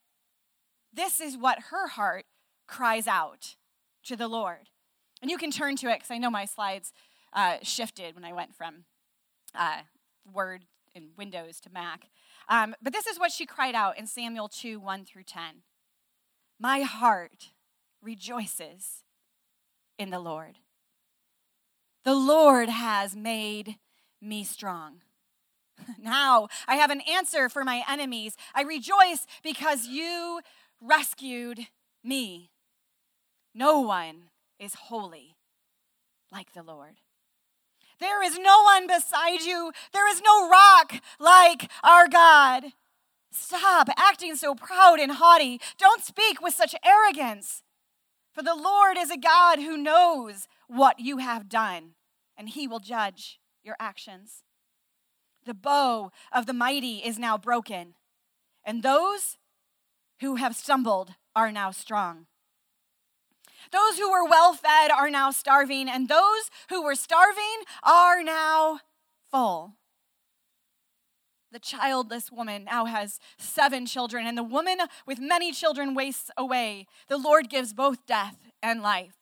This 0.92 1.20
is 1.20 1.36
what 1.36 1.66
her 1.70 1.88
heart 1.88 2.24
cries 2.66 3.06
out 3.06 3.54
to 4.06 4.16
the 4.16 4.28
Lord. 4.28 4.70
And 5.22 5.30
you 5.30 5.38
can 5.38 5.50
turn 5.50 5.76
to 5.76 5.88
it 5.88 5.96
because 5.96 6.10
I 6.10 6.18
know 6.18 6.30
my 6.30 6.44
slides 6.44 6.92
uh, 7.32 7.56
shifted 7.62 8.14
when 8.14 8.24
I 8.24 8.32
went 8.32 8.54
from 8.54 8.84
uh, 9.54 9.80
Word 10.30 10.64
and 10.94 11.10
Windows 11.16 11.60
to 11.60 11.70
Mac. 11.70 12.08
Um, 12.48 12.74
but 12.82 12.92
this 12.92 13.06
is 13.06 13.18
what 13.18 13.32
she 13.32 13.46
cried 13.46 13.74
out 13.74 13.98
in 13.98 14.06
Samuel 14.06 14.48
2 14.48 14.78
1 14.78 15.04
through 15.04 15.24
10. 15.24 15.62
My 16.58 16.80
heart 16.80 17.50
rejoices 18.02 19.04
in 19.98 20.10
the 20.10 20.20
Lord. 20.20 20.58
The 22.04 22.14
Lord 22.14 22.68
has 22.68 23.16
made 23.16 23.76
me 24.20 24.44
strong. 24.44 25.02
Now 25.98 26.48
I 26.66 26.76
have 26.76 26.90
an 26.90 27.02
answer 27.02 27.50
for 27.50 27.62
my 27.62 27.82
enemies. 27.88 28.36
I 28.54 28.62
rejoice 28.62 29.26
because 29.42 29.86
you 29.86 30.40
rescued 30.80 31.66
me. 32.02 32.50
No 33.58 33.80
one 33.80 34.24
is 34.58 34.74
holy 34.74 35.34
like 36.30 36.52
the 36.52 36.62
Lord. 36.62 36.96
There 37.98 38.22
is 38.22 38.38
no 38.38 38.62
one 38.62 38.86
beside 38.86 39.40
you. 39.40 39.72
There 39.94 40.06
is 40.10 40.20
no 40.20 40.50
rock 40.50 40.96
like 41.18 41.70
our 41.82 42.06
God. 42.06 42.64
Stop 43.32 43.88
acting 43.96 44.36
so 44.36 44.54
proud 44.54 45.00
and 45.00 45.12
haughty. 45.12 45.58
Don't 45.78 46.04
speak 46.04 46.42
with 46.42 46.52
such 46.52 46.74
arrogance. 46.84 47.62
For 48.30 48.42
the 48.42 48.54
Lord 48.54 48.98
is 48.98 49.10
a 49.10 49.16
God 49.16 49.58
who 49.58 49.78
knows 49.78 50.48
what 50.68 51.00
you 51.00 51.16
have 51.16 51.48
done, 51.48 51.92
and 52.36 52.50
he 52.50 52.68
will 52.68 52.78
judge 52.78 53.40
your 53.64 53.76
actions. 53.80 54.42
The 55.46 55.54
bow 55.54 56.10
of 56.30 56.44
the 56.44 56.52
mighty 56.52 56.96
is 56.96 57.18
now 57.18 57.38
broken, 57.38 57.94
and 58.66 58.82
those 58.82 59.38
who 60.20 60.34
have 60.34 60.54
stumbled 60.54 61.14
are 61.34 61.50
now 61.50 61.70
strong. 61.70 62.26
Those 63.72 63.98
who 63.98 64.10
were 64.10 64.24
well 64.24 64.54
fed 64.54 64.90
are 64.90 65.10
now 65.10 65.30
starving, 65.30 65.88
and 65.88 66.08
those 66.08 66.50
who 66.68 66.82
were 66.82 66.94
starving 66.94 67.62
are 67.82 68.22
now 68.22 68.80
full 69.30 69.76
the 71.56 71.60
childless 71.60 72.30
woman 72.30 72.64
now 72.64 72.84
has 72.84 73.18
seven 73.38 73.86
children, 73.86 74.26
and 74.26 74.36
the 74.36 74.42
woman 74.42 74.76
with 75.06 75.18
many 75.18 75.52
children 75.52 75.94
wastes 75.94 76.30
away. 76.36 76.86
The 77.08 77.16
Lord 77.16 77.48
gives 77.48 77.72
both 77.72 78.04
death 78.04 78.36
and 78.62 78.82
life. 78.82 79.14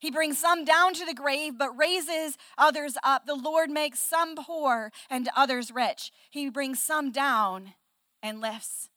He 0.00 0.10
brings 0.10 0.36
some 0.36 0.64
down 0.64 0.94
to 0.94 1.06
the 1.06 1.14
grave, 1.14 1.58
but 1.58 1.78
raises 1.78 2.36
others 2.58 2.96
up. 3.04 3.24
The 3.24 3.36
Lord 3.36 3.70
makes 3.70 4.00
some 4.00 4.34
poor 4.34 4.90
and 5.08 5.28
others 5.36 5.70
rich. 5.70 6.10
He 6.28 6.50
brings 6.50 6.80
some 6.80 7.12
down 7.12 7.74
and 8.20 8.40
lifts 8.40 8.88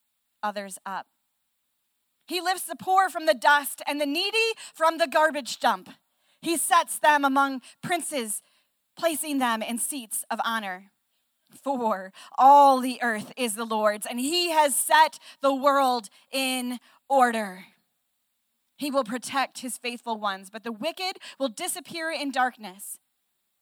others 0.42 0.80
up. 0.84 1.06
He 2.28 2.42
lifts 2.42 2.64
the 2.64 2.76
poor 2.76 3.10
from 3.10 3.26
the 3.26 3.34
dust 3.34 3.82
and 3.88 4.00
the 4.00 4.06
needy 4.06 4.54
from 4.74 4.98
the 4.98 5.08
garbage 5.08 5.60
dump. 5.60 5.90
He 6.42 6.58
sets 6.58 6.98
them 7.00 7.24
among 7.24 7.62
princes, 7.82 8.42
placing 8.98 9.40
them 9.40 9.62
in 9.62 9.78
seats 9.78 10.24
of 10.30 10.40
honor. 10.44 10.92
For 11.64 12.12
all 12.38 12.80
the 12.80 13.00
earth 13.02 13.32
is 13.38 13.56
the 13.56 13.66
Lord's, 13.66 14.06
and 14.06 14.20
he 14.20 14.52
has 14.52 14.76
set 14.76 15.20
the 15.42 15.54
world 15.54 16.10
in 16.32 16.80
order. 17.08 17.66
He 18.76 18.90
will 18.90 19.04
protect 19.04 19.60
his 19.60 19.78
faithful 19.78 20.20
ones, 20.20 20.50
but 20.50 20.64
the 20.64 20.72
wicked 20.72 21.18
will 21.40 21.50
disappear 21.50 22.12
in 22.12 22.32
darkness. 22.32 22.98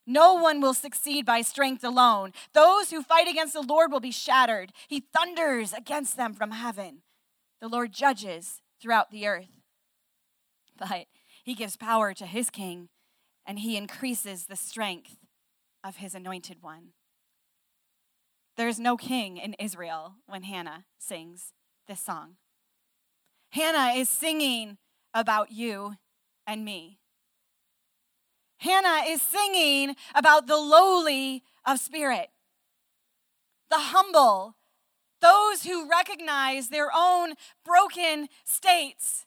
No 0.08 0.34
one 0.34 0.62
will 0.62 0.74
succeed 0.74 1.26
by 1.26 1.41
strength 1.41 1.84
alone. 1.84 2.32
Those 2.54 2.89
who 2.89 3.04
fight 3.04 3.28
against 3.28 3.54
the 3.54 3.62
Lord 3.62 3.91
will 3.91 4.00
be 4.00 4.12
shattered. 4.12 4.71
He 4.88 5.04
thunders 5.13 5.74
against 5.74 6.17
them 6.17 6.34
from 6.34 6.52
heaven. 6.52 7.04
The 7.62 7.69
Lord 7.69 7.93
judges 7.93 8.60
throughout 8.82 9.12
the 9.12 9.28
earth. 9.28 9.62
But 10.78 11.06
he 11.43 11.54
gives 11.54 11.78
power 11.78 12.13
to 12.15 12.26
his 12.26 12.50
king, 12.50 12.89
and 13.45 13.60
he 13.60 13.78
increases 13.78 14.45
the 14.45 14.56
strength 14.56 15.17
of 15.84 15.97
his 15.97 16.15
anointed 16.15 16.58
one. 16.62 16.89
There's 18.58 18.80
no 18.80 18.97
king 18.97 19.38
in 19.38 19.54
Israel 19.56 20.15
when 20.26 20.43
Hannah 20.43 20.86
sings 21.00 21.54
this 21.88 22.00
song. 22.00 22.36
Hannah 23.52 23.93
is 23.97 24.10
singing 24.10 24.78
about 25.13 25.52
you 25.52 25.95
and 26.47 26.65
me. 26.65 27.00
Hannah 28.58 29.04
is 29.08 29.21
singing 29.21 29.95
about 30.13 30.47
the 30.47 30.58
lowly 30.58 31.43
of 31.65 31.80
spirit, 31.80 32.30
the 33.69 33.78
humble, 33.78 34.56
those 35.21 35.63
who 35.63 35.89
recognize 35.89 36.69
their 36.69 36.89
own 36.95 37.34
broken 37.63 38.27
states 38.45 39.25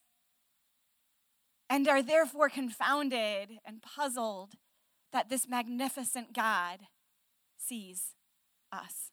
and 1.70 1.88
are 1.88 2.02
therefore 2.02 2.48
confounded 2.48 3.58
and 3.64 3.82
puzzled 3.82 4.54
that 5.12 5.28
this 5.28 5.48
magnificent 5.48 6.34
God 6.34 6.80
sees 7.56 8.14
us. 8.72 9.12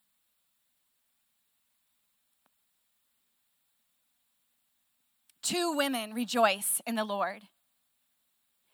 two 5.51 5.73
women 5.73 6.13
rejoice 6.13 6.81
in 6.85 6.95
the 6.95 7.03
Lord. 7.03 7.41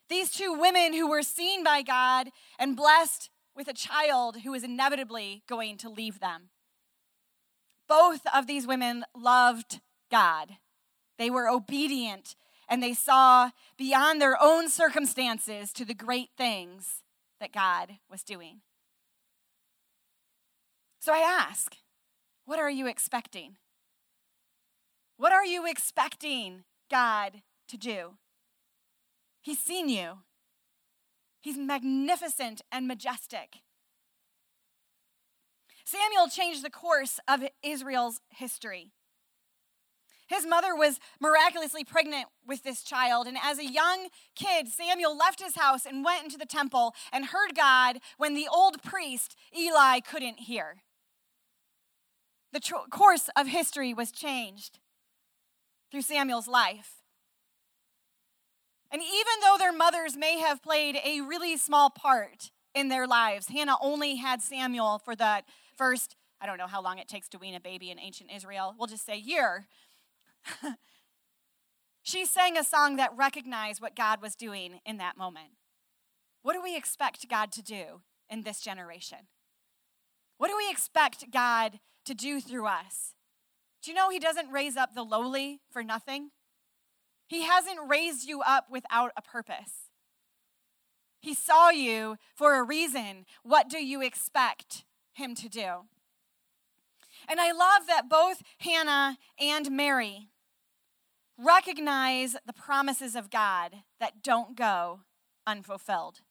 These 0.09 0.31
two 0.31 0.53
women 0.53 0.93
who 0.93 1.09
were 1.09 1.23
seen 1.23 1.63
by 1.63 1.81
God 1.81 2.29
and 2.59 2.75
blessed 2.75 3.29
with 3.55 3.67
a 3.67 3.73
child 3.73 4.41
who 4.41 4.53
is 4.53 4.63
inevitably 4.63 5.43
going 5.47 5.77
to 5.77 5.89
leave 5.89 6.19
them. 6.19 6.49
Both 7.87 8.21
of 8.33 8.47
these 8.47 8.67
women 8.67 9.05
loved 9.15 9.79
God. 10.11 10.57
They 11.17 11.29
were 11.29 11.49
obedient 11.49 12.35
and 12.69 12.83
they 12.83 12.93
saw 12.93 13.51
beyond 13.77 14.21
their 14.21 14.37
own 14.41 14.69
circumstances 14.69 15.71
to 15.73 15.85
the 15.85 15.93
great 15.93 16.29
things 16.37 17.03
that 17.39 17.53
God 17.53 17.97
was 18.09 18.23
doing. 18.23 18.61
So 20.99 21.13
I 21.13 21.19
ask, 21.19 21.77
what 22.45 22.59
are 22.59 22.69
you 22.69 22.87
expecting? 22.87 23.55
What 25.15 25.31
are 25.31 25.45
you 25.45 25.65
expecting 25.65 26.63
God 26.91 27.41
to 27.69 27.77
do? 27.77 28.17
He's 29.41 29.59
seen 29.59 29.87
you, 29.87 30.19
He's 31.39 31.57
magnificent 31.57 32.61
and 32.71 32.87
majestic. 32.87 33.59
Samuel 35.87 36.27
changed 36.27 36.65
the 36.65 36.69
course 36.69 37.17
of 37.29 37.47
Israel's 37.63 38.19
history. 38.27 38.91
His 40.27 40.45
mother 40.45 40.75
was 40.75 40.99
miraculously 41.21 41.85
pregnant 41.85 42.25
with 42.45 42.63
this 42.63 42.83
child, 42.83 43.25
and 43.25 43.37
as 43.41 43.57
a 43.57 43.65
young 43.65 44.09
kid, 44.35 44.67
Samuel 44.67 45.17
left 45.17 45.41
his 45.41 45.55
house 45.55 45.85
and 45.85 46.03
went 46.03 46.25
into 46.25 46.37
the 46.37 46.45
temple 46.45 46.93
and 47.13 47.27
heard 47.27 47.55
God 47.55 47.99
when 48.17 48.33
the 48.33 48.49
old 48.53 48.83
priest, 48.83 49.37
Eli, 49.57 50.01
couldn't 50.01 50.41
hear. 50.41 50.83
The 52.51 52.59
tr- 52.59 52.75
course 52.91 53.29
of 53.37 53.47
history 53.47 53.93
was 53.93 54.11
changed 54.11 54.79
through 55.89 56.01
Samuel's 56.01 56.49
life. 56.49 56.95
And 58.91 59.01
even 59.01 59.39
though 59.41 59.55
their 59.57 59.71
mothers 59.71 60.17
may 60.17 60.39
have 60.39 60.61
played 60.61 60.97
a 61.01 61.21
really 61.21 61.55
small 61.55 61.89
part 61.89 62.51
in 62.75 62.89
their 62.89 63.07
lives, 63.07 63.47
Hannah 63.47 63.77
only 63.81 64.17
had 64.17 64.41
Samuel 64.41 64.99
for 64.99 65.15
that 65.15 65.45
first, 65.77 66.15
I 66.41 66.45
don't 66.45 66.57
know 66.57 66.67
how 66.67 66.81
long 66.81 66.97
it 66.97 67.07
takes 67.07 67.29
to 67.29 67.37
wean 67.37 67.55
a 67.55 67.59
baby 67.59 67.91
in 67.91 67.99
ancient 67.99 68.31
Israel, 68.33 68.75
we'll 68.77 68.87
just 68.87 69.05
say 69.05 69.17
year. 69.17 69.67
she 72.01 72.25
sang 72.25 72.57
a 72.57 72.63
song 72.63 72.95
that 72.97 73.15
recognized 73.15 73.81
what 73.81 73.95
God 73.95 74.21
was 74.21 74.35
doing 74.35 74.79
in 74.85 74.97
that 74.97 75.17
moment. 75.17 75.51
What 76.41 76.53
do 76.53 76.61
we 76.61 76.77
expect 76.77 77.29
God 77.29 77.51
to 77.53 77.61
do 77.61 78.01
in 78.29 78.43
this 78.43 78.61
generation? 78.61 79.27
What 80.37 80.49
do 80.49 80.57
we 80.57 80.69
expect 80.69 81.31
God 81.31 81.79
to 82.05 82.13
do 82.13 82.39
through 82.39 82.67
us? 82.67 83.13
Do 83.81 83.91
you 83.91 83.95
know 83.95 84.09
He 84.09 84.19
doesn't 84.19 84.51
raise 84.51 84.77
up 84.77 84.93
the 84.93 85.03
lowly 85.03 85.59
for 85.71 85.83
nothing? 85.83 86.31
He 87.27 87.41
hasn't 87.43 87.89
raised 87.89 88.27
you 88.27 88.41
up 88.41 88.67
without 88.69 89.11
a 89.17 89.21
purpose. 89.21 89.89
He 91.19 91.33
saw 91.33 91.69
you 91.69 92.17
for 92.35 92.55
a 92.55 92.63
reason. 92.63 93.25
What 93.43 93.69
do 93.69 93.83
you 93.83 94.01
expect 94.01 94.85
Him 95.17 95.35
to 95.35 95.49
do? 95.49 95.85
And 97.27 97.39
I 97.39 97.51
love 97.51 97.87
that 97.87 98.07
both 98.07 98.43
Hannah 98.59 99.17
and 99.39 99.71
Mary 99.71 100.29
recognize 101.37 102.35
the 102.45 102.53
promises 102.53 103.15
of 103.15 103.29
God 103.29 103.77
that 103.99 104.21
don't 104.21 104.55
go 104.55 105.01
unfulfilled. 105.45 106.21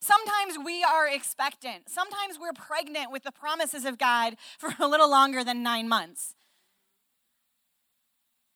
Sometimes 0.00 0.58
we 0.62 0.82
are 0.82 1.08
expectant. 1.08 1.88
Sometimes 1.88 2.38
we're 2.38 2.52
pregnant 2.52 3.10
with 3.10 3.22
the 3.22 3.32
promises 3.32 3.84
of 3.84 3.98
God 3.98 4.34
for 4.58 4.74
a 4.78 4.88
little 4.88 5.08
longer 5.08 5.42
than 5.42 5.62
nine 5.62 5.88
months. 5.88 6.34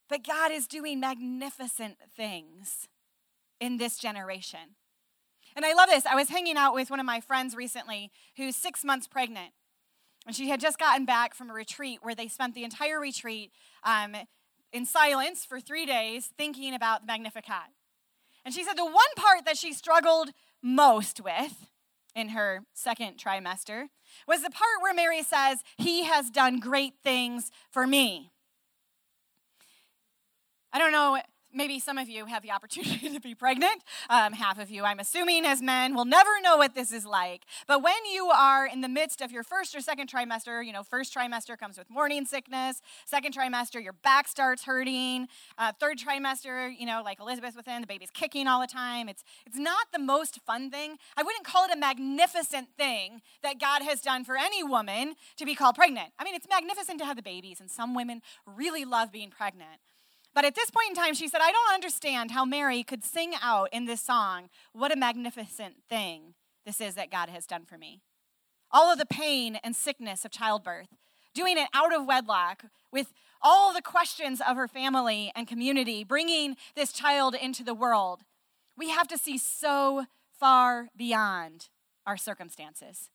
But 0.09 0.27
God 0.27 0.51
is 0.51 0.67
doing 0.67 1.01
magnificent 1.01 1.99
things 2.17 2.89
in 3.61 3.77
this 3.77 3.97
generation. 3.97 4.77
And 5.59 5.67
I 5.67 5.73
love 5.73 5.89
this. 5.89 6.07
I 6.07 6.15
was 6.15 6.29
hanging 6.29 6.57
out 6.57 6.73
with 6.73 6.89
one 6.89 7.01
of 7.01 7.05
my 7.07 7.19
friends 7.19 7.57
recently 7.57 8.13
who's 8.37 8.55
six 8.55 8.85
months 8.85 9.09
pregnant. 9.09 9.51
And 10.25 10.37
she 10.37 10.51
had 10.51 10.61
just 10.61 10.79
gotten 10.79 11.05
back 11.05 11.35
from 11.35 11.51
a 11.51 11.53
retreat 11.53 11.99
where 12.01 12.15
they 12.15 12.29
spent 12.29 12.55
the 12.55 12.63
entire 12.63 13.01
retreat 13.01 13.51
um, 13.83 14.15
in 14.73 14.87
silence 14.87 15.45
for 15.45 15.59
three 15.59 15.85
days 15.85 16.31
thinking 16.39 16.75
about 16.75 17.01
the 17.01 17.07
Magnificat. 17.09 17.73
And 18.45 18.55
she 18.55 18.63
said 18.63 18.75
the 18.77 18.85
one 18.85 18.95
part 19.17 19.47
that 19.47 19.59
she 19.59 19.73
struggled 19.73 20.31
most 20.63 21.21
with 21.21 21.67
in 22.15 22.29
her 22.29 22.61
second 22.73 23.17
trimester 23.19 23.89
was 24.29 24.45
the 24.45 24.51
part 24.51 24.81
where 24.81 24.95
Mary 24.95 25.25
says, 25.25 25.65
He 25.77 26.05
has 26.05 26.31
done 26.31 26.61
great 26.61 26.95
things 27.03 27.51
for 27.69 27.85
me. 27.85 28.31
I 30.73 30.79
don't 30.79 30.93
know 30.93 31.21
maybe 31.53 31.79
some 31.79 31.99
of 31.99 32.09
you 32.09 32.27
have 32.27 32.43
the 32.43 32.51
opportunity 32.51 33.11
to 33.15 33.21
be 33.21 33.35
pregnant. 33.35 33.83
Um, 34.11 34.33
half 34.33 34.59
of 34.59 34.71
you, 34.71 34.85
I'm 34.85 34.99
assuming, 34.99 35.45
as 35.45 35.63
men, 35.63 35.95
will 35.95 36.05
never 36.05 36.41
know 36.41 36.57
what 36.57 36.75
this 36.75 36.93
is 36.93 37.07
like. 37.07 37.45
But 37.67 37.83
when 37.83 38.05
you 38.13 38.27
are 38.27 38.67
in 38.67 38.81
the 38.81 38.89
midst 38.89 39.21
of 39.21 39.33
your 39.33 39.43
first 39.43 39.75
or 39.75 39.81
second 39.81 40.11
trimester, 40.11 40.65
you 40.65 40.73
know, 40.73 40.83
first 40.83 41.15
trimester 41.15 41.59
comes 41.59 41.79
with 41.79 41.91
morning 41.91 42.25
sickness. 42.25 42.81
Second 43.07 43.35
trimester, 43.35 43.83
your 43.83 43.93
back 43.93 44.29
starts 44.29 44.65
hurting. 44.65 45.29
Uh, 45.57 45.73
third 45.79 45.99
trimester, 45.99 46.73
you 46.77 46.87
know, 46.87 47.03
like 47.05 47.21
Elizabeth 47.21 47.57
within, 47.57 47.81
the 47.81 47.87
baby's 47.87 48.11
kicking 48.11 48.47
all 48.47 48.61
the 48.61 48.67
time. 48.67 49.09
It's 49.09 49.25
it's 49.47 49.59
not 49.59 49.89
the 49.93 49.99
most 49.99 50.41
fun 50.47 50.71
thing. 50.71 50.97
I 51.17 51.23
wouldn't 51.23 51.45
call 51.45 51.65
it 51.65 51.71
a 51.73 51.77
magnificent 51.77 52.69
thing 52.77 53.23
that 53.43 53.61
God 53.61 53.83
has 53.83 54.01
done 54.01 54.25
for 54.25 54.37
any 54.37 54.63
woman 54.63 55.15
to 55.37 55.45
be 55.45 55.55
called 55.55 55.77
pregnant. 55.77 56.13
I 56.19 56.25
mean, 56.25 56.35
it's 56.35 56.49
magnificent 56.49 56.99
to 57.01 57.05
have 57.05 57.17
the 57.17 57.23
babies, 57.23 57.61
and 57.61 57.71
some 57.71 57.95
women 57.95 58.23
really 58.47 58.85
love 58.85 59.13
being 59.13 59.31
pregnant. 59.31 59.81
But 60.35 60.45
at 60.45 60.55
this 60.55 60.71
point 60.71 60.91
in 60.91 60.95
time, 60.95 61.15
she 61.15 61.29
said, 61.29 61.41
I 61.43 61.51
don't 61.51 61.75
understand 61.75 62.31
how 62.31 62.45
Mary 62.45 62.83
could 62.83 63.03
sing 63.03 63.33
out 63.43 63.69
in 63.73 63.87
this 63.87 64.01
song, 64.01 64.51
What 64.73 64.93
a 64.93 64.97
magnificent 64.97 65.83
thing 65.89 66.35
this 66.69 66.83
is 66.83 66.97
that 66.97 67.11
God 67.11 67.31
has 67.31 67.47
done 67.47 67.65
for 67.65 67.79
me. 67.79 68.03
All 68.71 68.93
of 68.93 68.99
the 68.99 69.07
pain 69.07 69.59
and 69.65 69.75
sickness 69.75 70.27
of 70.27 70.31
childbirth, 70.31 70.89
doing 71.33 71.57
it 71.57 71.69
out 71.73 71.95
of 71.95 72.07
wedlock 72.07 72.65
with 72.93 73.15
all 73.41 73.73
the 73.73 73.81
questions 73.81 74.43
of 74.47 74.57
her 74.57 74.69
family 74.69 75.33
and 75.35 75.49
community, 75.49 76.05
bringing 76.05 76.57
this 76.77 76.93
child 76.93 77.35
into 77.35 77.65
the 77.65 77.73
world. 77.73 78.21
We 78.77 78.91
have 78.91 79.09
to 79.09 79.17
see 79.17 79.39
so 79.39 80.05
far 80.39 80.89
beyond 80.95 81.71
our 82.07 82.19
circumstances. 82.19 83.09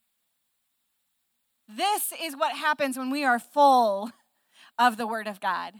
This 1.67 2.11
is 2.19 2.35
what 2.35 2.55
happens 2.55 2.97
when 2.97 3.09
we 3.09 3.23
are 3.23 3.39
full 3.39 4.09
of 4.79 4.97
the 4.97 5.07
Word 5.07 5.27
of 5.27 5.39
God. 5.39 5.75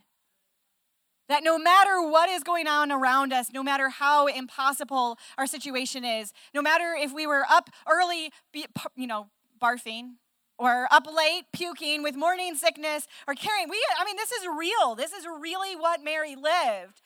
That 1.29 1.43
no 1.43 1.57
matter 1.57 2.01
what 2.01 2.29
is 2.29 2.43
going 2.43 2.67
on 2.67 2.91
around 2.91 3.31
us, 3.31 3.51
no 3.53 3.63
matter 3.63 3.89
how 3.89 4.27
impossible 4.27 5.17
our 5.37 5.47
situation 5.47 6.03
is, 6.03 6.33
no 6.53 6.61
matter 6.61 6.93
if 6.97 7.13
we 7.13 7.25
were 7.25 7.45
up 7.49 7.69
early, 7.89 8.31
you 8.53 9.07
know, 9.07 9.27
barfing, 9.61 10.15
or 10.57 10.87
up 10.91 11.07
late 11.11 11.45
puking 11.51 12.03
with 12.03 12.15
morning 12.15 12.55
sickness, 12.55 13.07
or 13.27 13.33
carrying, 13.35 13.69
we, 13.69 13.81
I 13.99 14.05
mean, 14.05 14.17
this 14.17 14.31
is 14.31 14.45
real. 14.45 14.95
This 14.95 15.13
is 15.13 15.25
really 15.25 15.75
what 15.75 16.03
Mary 16.03 16.35
lived. 16.35 17.01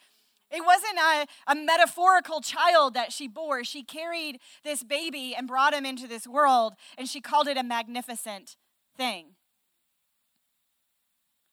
It 0.50 0.64
wasn't 0.64 0.98
a, 0.98 1.26
a 1.46 1.54
metaphorical 1.54 2.40
child 2.40 2.94
that 2.94 3.12
she 3.12 3.28
bore. 3.28 3.64
She 3.64 3.82
carried 3.82 4.40
this 4.64 4.82
baby 4.82 5.34
and 5.36 5.46
brought 5.46 5.74
him 5.74 5.84
into 5.84 6.06
this 6.06 6.26
world, 6.26 6.74
and 6.96 7.08
she 7.08 7.20
called 7.20 7.48
it 7.48 7.56
a 7.56 7.62
magnificent 7.62 8.56
thing. 8.96 9.34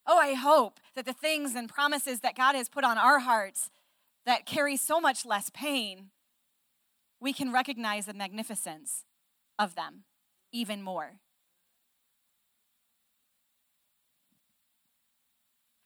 Oh, 0.07 0.17
I 0.19 0.33
hope 0.33 0.79
that 0.95 1.05
the 1.05 1.13
things 1.13 1.55
and 1.55 1.67
promises 1.67 2.19
that 2.19 2.35
God 2.35 2.55
has 2.55 2.69
put 2.69 2.83
on 2.83 2.97
our 2.97 3.19
hearts 3.19 3.71
that 4.25 4.45
carry 4.45 4.77
so 4.77 4.99
much 4.99 5.25
less 5.25 5.49
pain, 5.49 6.09
we 7.19 7.33
can 7.33 7.51
recognize 7.51 8.05
the 8.05 8.13
magnificence 8.13 9.03
of 9.57 9.75
them 9.75 10.03
even 10.51 10.83
more. 10.83 11.19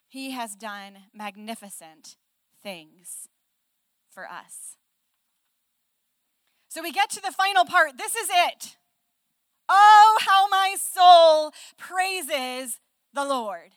He 0.09 0.31
has 0.31 0.55
done 0.55 0.97
magnificent 1.13 2.17
things 2.61 3.29
for 4.09 4.25
us. 4.25 4.75
So 6.67 6.81
we 6.81 6.91
get 6.91 7.09
to 7.11 7.21
the 7.21 7.31
final 7.31 7.63
part. 7.63 7.97
This 7.97 8.15
is 8.15 8.29
it. 8.31 8.77
Oh, 9.69 10.17
how 10.21 10.47
my 10.49 10.75
soul 10.79 11.53
praises 11.77 12.79
the 13.13 13.23
Lord 13.23 13.71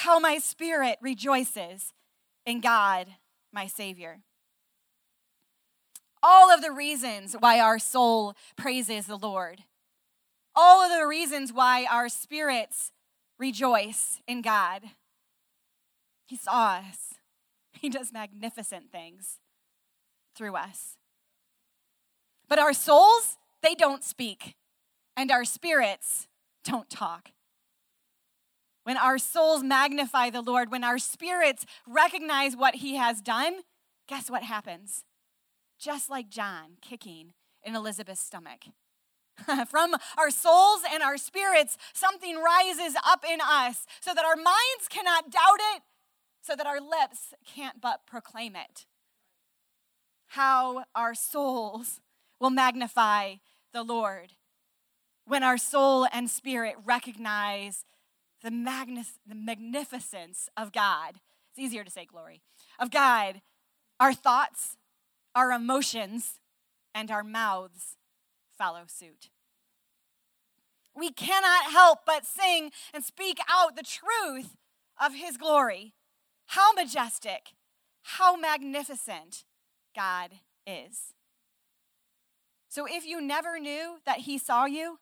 how 0.00 0.18
my 0.18 0.38
spirit 0.38 0.96
rejoices 1.02 1.92
in 2.46 2.60
God, 2.60 3.06
my 3.52 3.66
Savior. 3.66 4.20
All 6.22 6.50
of 6.50 6.62
the 6.62 6.72
reasons 6.72 7.36
why 7.38 7.60
our 7.60 7.78
soul 7.78 8.34
praises 8.56 9.06
the 9.06 9.18
Lord, 9.18 9.64
all 10.56 10.82
of 10.82 10.90
the 10.90 11.06
reasons 11.06 11.52
why 11.52 11.86
our 11.90 12.08
spirits 12.08 12.92
rejoice 13.38 14.20
in 14.26 14.40
God. 14.40 14.82
He 16.26 16.36
saw 16.36 16.76
us, 16.76 17.14
He 17.72 17.90
does 17.90 18.10
magnificent 18.10 18.90
things 18.90 19.38
through 20.34 20.56
us. 20.56 20.96
But 22.48 22.58
our 22.58 22.72
souls, 22.72 23.36
they 23.62 23.74
don't 23.74 24.02
speak, 24.02 24.56
and 25.14 25.30
our 25.30 25.44
spirits 25.44 26.26
don't 26.64 26.88
talk. 26.88 27.32
When 28.90 28.96
our 28.96 29.18
souls 29.18 29.62
magnify 29.62 30.30
the 30.30 30.42
Lord, 30.42 30.72
when 30.72 30.82
our 30.82 30.98
spirits 30.98 31.64
recognize 31.86 32.56
what 32.56 32.74
he 32.74 32.96
has 32.96 33.20
done, 33.20 33.60
guess 34.08 34.28
what 34.28 34.42
happens? 34.42 35.04
Just 35.78 36.10
like 36.10 36.28
John 36.28 36.70
kicking 36.82 37.34
in 37.62 37.76
Elizabeth's 37.76 38.20
stomach. 38.20 38.64
From 39.68 39.94
our 40.18 40.32
souls 40.32 40.80
and 40.92 41.04
our 41.04 41.18
spirits, 41.18 41.78
something 41.92 42.36
rises 42.36 42.96
up 43.06 43.24
in 43.24 43.38
us 43.40 43.86
so 44.00 44.12
that 44.12 44.24
our 44.24 44.34
minds 44.34 44.88
cannot 44.88 45.30
doubt 45.30 45.60
it, 45.76 45.82
so 46.42 46.56
that 46.56 46.66
our 46.66 46.80
lips 46.80 47.32
can't 47.46 47.80
but 47.80 48.08
proclaim 48.08 48.56
it. 48.56 48.86
How 50.30 50.82
our 50.96 51.14
souls 51.14 52.00
will 52.40 52.50
magnify 52.50 53.34
the 53.72 53.84
Lord 53.84 54.32
when 55.26 55.44
our 55.44 55.58
soul 55.58 56.08
and 56.12 56.28
spirit 56.28 56.74
recognize 56.84 57.84
the, 58.42 58.50
magnis- 58.50 59.18
the 59.26 59.34
magnificence 59.34 60.48
of 60.56 60.72
God. 60.72 61.16
It's 61.50 61.58
easier 61.58 61.84
to 61.84 61.90
say 61.90 62.04
glory. 62.04 62.42
Of 62.78 62.90
God, 62.90 63.40
our 63.98 64.14
thoughts, 64.14 64.76
our 65.34 65.52
emotions, 65.52 66.40
and 66.94 67.10
our 67.10 67.22
mouths 67.22 67.96
follow 68.56 68.82
suit. 68.86 69.30
We 70.94 71.10
cannot 71.10 71.70
help 71.70 72.00
but 72.04 72.26
sing 72.26 72.70
and 72.92 73.04
speak 73.04 73.38
out 73.48 73.76
the 73.76 73.82
truth 73.82 74.56
of 75.00 75.14
His 75.14 75.36
glory. 75.36 75.94
How 76.46 76.72
majestic, 76.72 77.54
how 78.02 78.36
magnificent 78.36 79.44
God 79.94 80.30
is. 80.66 81.14
So 82.68 82.86
if 82.86 83.04
you 83.06 83.20
never 83.20 83.58
knew 83.58 83.98
that 84.04 84.20
He 84.20 84.36
saw 84.38 84.64
you, 84.64 84.98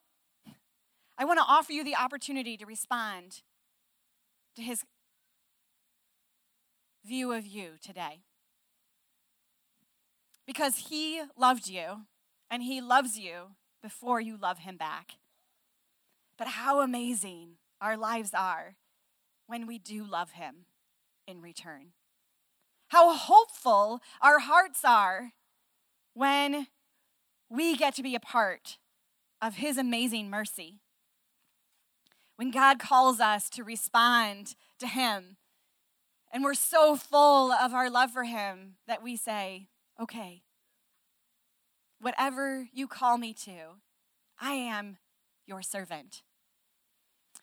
I 1.19 1.25
want 1.25 1.37
to 1.37 1.45
offer 1.45 1.73
you 1.73 1.83
the 1.83 1.97
opportunity 1.97 2.55
to 2.55 2.65
respond 2.65 3.41
to 4.55 4.61
His 4.61 4.85
view 7.05 7.33
of 7.33 7.45
you 7.45 7.71
today. 7.85 8.21
Because 10.47 10.87
He 10.89 11.21
loved 11.37 11.67
you 11.67 12.05
and 12.49 12.63
He 12.63 12.79
loves 12.79 13.19
you 13.19 13.55
before 13.83 14.21
you 14.21 14.37
love 14.37 14.59
Him 14.59 14.77
back. 14.77 15.15
But 16.37 16.47
how 16.47 16.79
amazing 16.79 17.55
our 17.81 17.97
lives 17.97 18.31
are 18.33 18.77
when 19.45 19.67
we 19.67 19.77
do 19.77 20.05
love 20.05 20.31
Him 20.31 20.67
in 21.27 21.41
return. 21.41 21.87
How 22.87 23.13
hopeful 23.13 23.99
our 24.21 24.39
hearts 24.39 24.85
are 24.85 25.33
when 26.13 26.67
we 27.49 27.75
get 27.75 27.93
to 27.95 28.03
be 28.03 28.15
a 28.15 28.21
part 28.21 28.77
of 29.41 29.55
His 29.55 29.77
amazing 29.77 30.29
mercy. 30.29 30.79
When 32.39 32.51
God 32.51 32.79
calls 32.79 33.19
us 33.19 33.49
to 33.49 33.65
respond 33.65 34.55
to 34.79 34.87
Him, 34.87 35.35
and 36.31 36.41
we're 36.41 36.53
so 36.53 36.95
full 36.95 37.51
of 37.51 37.73
our 37.73 37.89
love 37.89 38.11
for 38.11 38.23
Him 38.23 38.75
that 38.87 39.03
we 39.03 39.17
say, 39.17 39.67
okay, 40.01 40.43
whatever 41.99 42.69
you 42.71 42.87
call 42.87 43.17
me 43.17 43.33
to, 43.33 43.81
I 44.39 44.53
am 44.53 44.99
your 45.47 45.61
servant. 45.61 46.21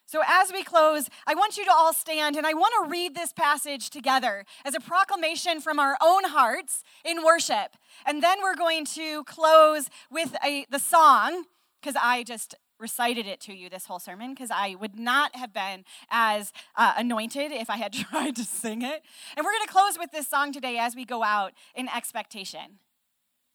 So, 0.06 0.22
as 0.26 0.50
we 0.50 0.62
close, 0.62 1.10
I 1.26 1.34
want 1.34 1.58
you 1.58 1.66
to 1.66 1.72
all 1.72 1.92
stand 1.92 2.34
and 2.34 2.46
I 2.46 2.54
want 2.54 2.72
to 2.82 2.90
read 2.90 3.14
this 3.14 3.34
passage 3.34 3.90
together 3.90 4.46
as 4.64 4.74
a 4.74 4.80
proclamation 4.80 5.60
from 5.60 5.78
our 5.78 5.98
own 6.02 6.24
hearts 6.24 6.82
in 7.04 7.22
worship. 7.22 7.76
And 8.06 8.22
then 8.22 8.38
we're 8.42 8.56
going 8.56 8.86
to 8.86 9.24
close 9.24 9.90
with 10.10 10.34
a, 10.42 10.64
the 10.70 10.78
song, 10.78 11.44
because 11.82 12.00
I 12.02 12.22
just 12.22 12.54
recited 12.78 13.26
it 13.26 13.40
to 13.42 13.54
you 13.54 13.68
this 13.68 13.86
whole 13.86 13.98
sermon, 13.98 14.34
because 14.34 14.50
I 14.50 14.76
would 14.78 14.98
not 14.98 15.34
have 15.36 15.52
been 15.52 15.84
as 16.10 16.52
uh, 16.76 16.94
anointed 16.96 17.52
if 17.52 17.70
I 17.70 17.76
had 17.76 17.92
tried 18.10 18.36
to 18.36 18.44
sing 18.44 18.82
it. 18.82 19.02
And 19.36 19.44
we're 19.44 19.52
going 19.52 19.66
to 19.66 19.72
close 19.72 19.98
with 19.98 20.12
this 20.12 20.28
song 20.28 20.52
today 20.52 20.78
as 20.78 20.94
we 20.94 21.04
go 21.04 21.22
out 21.22 21.52
in 21.74 21.88
expectation. 21.88 22.78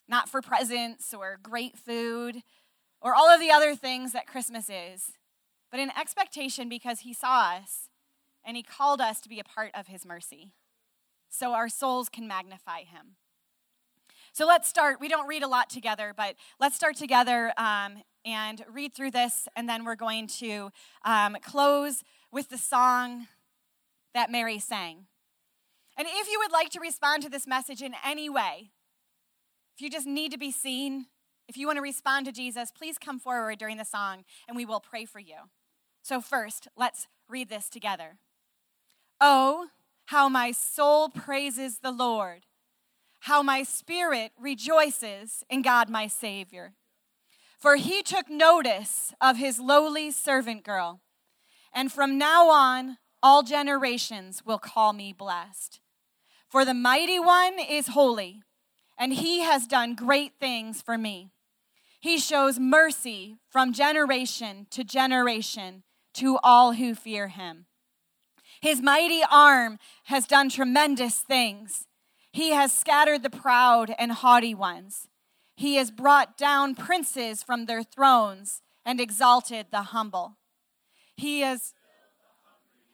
Not 0.07 0.29
for 0.29 0.41
presents 0.41 1.13
or 1.13 1.39
great 1.41 1.77
food 1.77 2.43
or 3.01 3.15
all 3.15 3.29
of 3.29 3.39
the 3.39 3.51
other 3.51 3.75
things 3.75 4.11
that 4.11 4.27
Christmas 4.27 4.69
is 4.69 5.13
but 5.71 5.79
in 5.79 5.89
expectation 5.97 6.69
because 6.69 6.99
he 6.99 7.13
saw 7.13 7.53
us 7.55 7.87
and 8.43 8.57
he 8.57 8.63
called 8.63 8.99
us 8.99 9.21
to 9.21 9.29
be 9.29 9.39
a 9.39 9.43
part 9.43 9.71
of 9.73 9.87
his 9.87 10.05
mercy 10.05 10.51
so 11.29 11.53
our 11.53 11.69
souls 11.69 12.09
can 12.09 12.27
magnify 12.27 12.79
him. 12.79 13.15
So 14.33 14.45
let's 14.45 14.67
start. 14.67 14.99
We 14.99 15.07
don't 15.07 15.27
read 15.27 15.43
a 15.43 15.47
lot 15.47 15.69
together, 15.69 16.13
but 16.15 16.35
let's 16.59 16.75
start 16.75 16.95
together 16.95 17.53
um, 17.57 18.03
and 18.25 18.63
read 18.71 18.93
through 18.93 19.11
this, 19.11 19.47
and 19.55 19.67
then 19.67 19.85
we're 19.85 19.95
going 19.95 20.27
to 20.27 20.71
um, 21.03 21.37
close 21.43 22.03
with 22.31 22.49
the 22.49 22.57
song 22.57 23.27
that 24.13 24.31
Mary 24.31 24.59
sang. 24.59 25.05
And 25.97 26.07
if 26.09 26.31
you 26.31 26.39
would 26.39 26.51
like 26.51 26.69
to 26.71 26.79
respond 26.79 27.23
to 27.23 27.29
this 27.29 27.47
message 27.47 27.81
in 27.81 27.93
any 28.05 28.29
way, 28.29 28.71
if 29.75 29.81
you 29.81 29.89
just 29.89 30.07
need 30.07 30.31
to 30.31 30.37
be 30.37 30.51
seen, 30.51 31.07
if 31.47 31.57
you 31.57 31.67
want 31.67 31.77
to 31.77 31.81
respond 31.81 32.25
to 32.25 32.31
Jesus, 32.31 32.71
please 32.71 32.97
come 32.97 33.19
forward 33.19 33.59
during 33.59 33.77
the 33.77 33.85
song 33.85 34.23
and 34.47 34.55
we 34.55 34.65
will 34.65 34.79
pray 34.79 35.05
for 35.05 35.19
you. 35.19 35.35
So, 36.01 36.21
first, 36.21 36.67
let's 36.75 37.07
read 37.29 37.49
this 37.49 37.69
together. 37.69 38.17
Oh, 39.19 39.67
how 40.05 40.27
my 40.29 40.51
soul 40.51 41.09
praises 41.09 41.79
the 41.79 41.91
Lord, 41.91 42.45
how 43.21 43.43
my 43.43 43.63
spirit 43.63 44.31
rejoices 44.39 45.43
in 45.49 45.61
God 45.61 45.89
my 45.89 46.07
Savior. 46.07 46.73
For 47.61 47.75
he 47.75 48.01
took 48.01 48.27
notice 48.27 49.13
of 49.21 49.37
his 49.37 49.59
lowly 49.59 50.09
servant 50.09 50.63
girl, 50.63 51.01
and 51.71 51.91
from 51.91 52.17
now 52.17 52.49
on, 52.49 52.97
all 53.21 53.43
generations 53.43 54.43
will 54.43 54.57
call 54.57 54.93
me 54.93 55.13
blessed. 55.13 55.79
For 56.49 56.65
the 56.65 56.73
mighty 56.73 57.19
one 57.19 57.59
is 57.59 57.89
holy, 57.89 58.41
and 58.97 59.13
he 59.13 59.41
has 59.41 59.67
done 59.67 59.93
great 59.93 60.33
things 60.39 60.81
for 60.81 60.97
me. 60.97 61.29
He 61.99 62.17
shows 62.17 62.57
mercy 62.59 63.37
from 63.47 63.73
generation 63.73 64.65
to 64.71 64.83
generation 64.83 65.83
to 66.15 66.39
all 66.41 66.73
who 66.73 66.95
fear 66.95 67.27
him. 67.27 67.67
His 68.59 68.81
mighty 68.81 69.21
arm 69.31 69.77
has 70.05 70.25
done 70.25 70.49
tremendous 70.49 71.19
things. 71.19 71.85
He 72.31 72.53
has 72.53 72.71
scattered 72.71 73.21
the 73.21 73.29
proud 73.29 73.93
and 73.99 74.11
haughty 74.11 74.55
ones. 74.55 75.07
He 75.61 75.75
has 75.75 75.91
brought 75.91 76.39
down 76.39 76.73
princes 76.73 77.43
from 77.43 77.67
their 77.67 77.83
thrones 77.83 78.63
and 78.83 78.99
exalted 78.99 79.67
the 79.69 79.83
humble. 79.83 80.39
He 81.15 81.41
has 81.41 81.75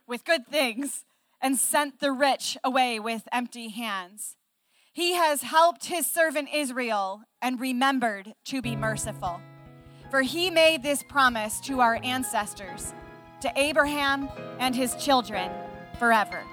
with 0.06 0.26
good 0.26 0.46
things 0.46 1.06
and 1.42 1.58
sent 1.58 2.02
the 2.02 2.12
rich 2.12 2.58
away 2.66 3.00
with 3.00 3.26
empty 3.32 3.70
hands. 3.70 4.36
He 4.92 5.14
has 5.14 5.44
helped 5.44 5.86
his 5.86 6.08
servant 6.08 6.50
Israel 6.54 7.22
and 7.42 7.58
remembered 7.58 8.34
to 8.48 8.62
be 8.62 8.76
merciful. 8.76 9.40
For 10.12 10.22
he 10.22 10.50
made 10.50 10.84
this 10.84 11.04
promise 11.04 11.62
to 11.62 11.80
our 11.80 12.02
ancestors 12.04 12.94
to 13.40 13.52
Abraham 13.56 14.28
and 14.60 14.76
his 14.76 14.94
children 14.96 15.50
forever. 16.00 16.44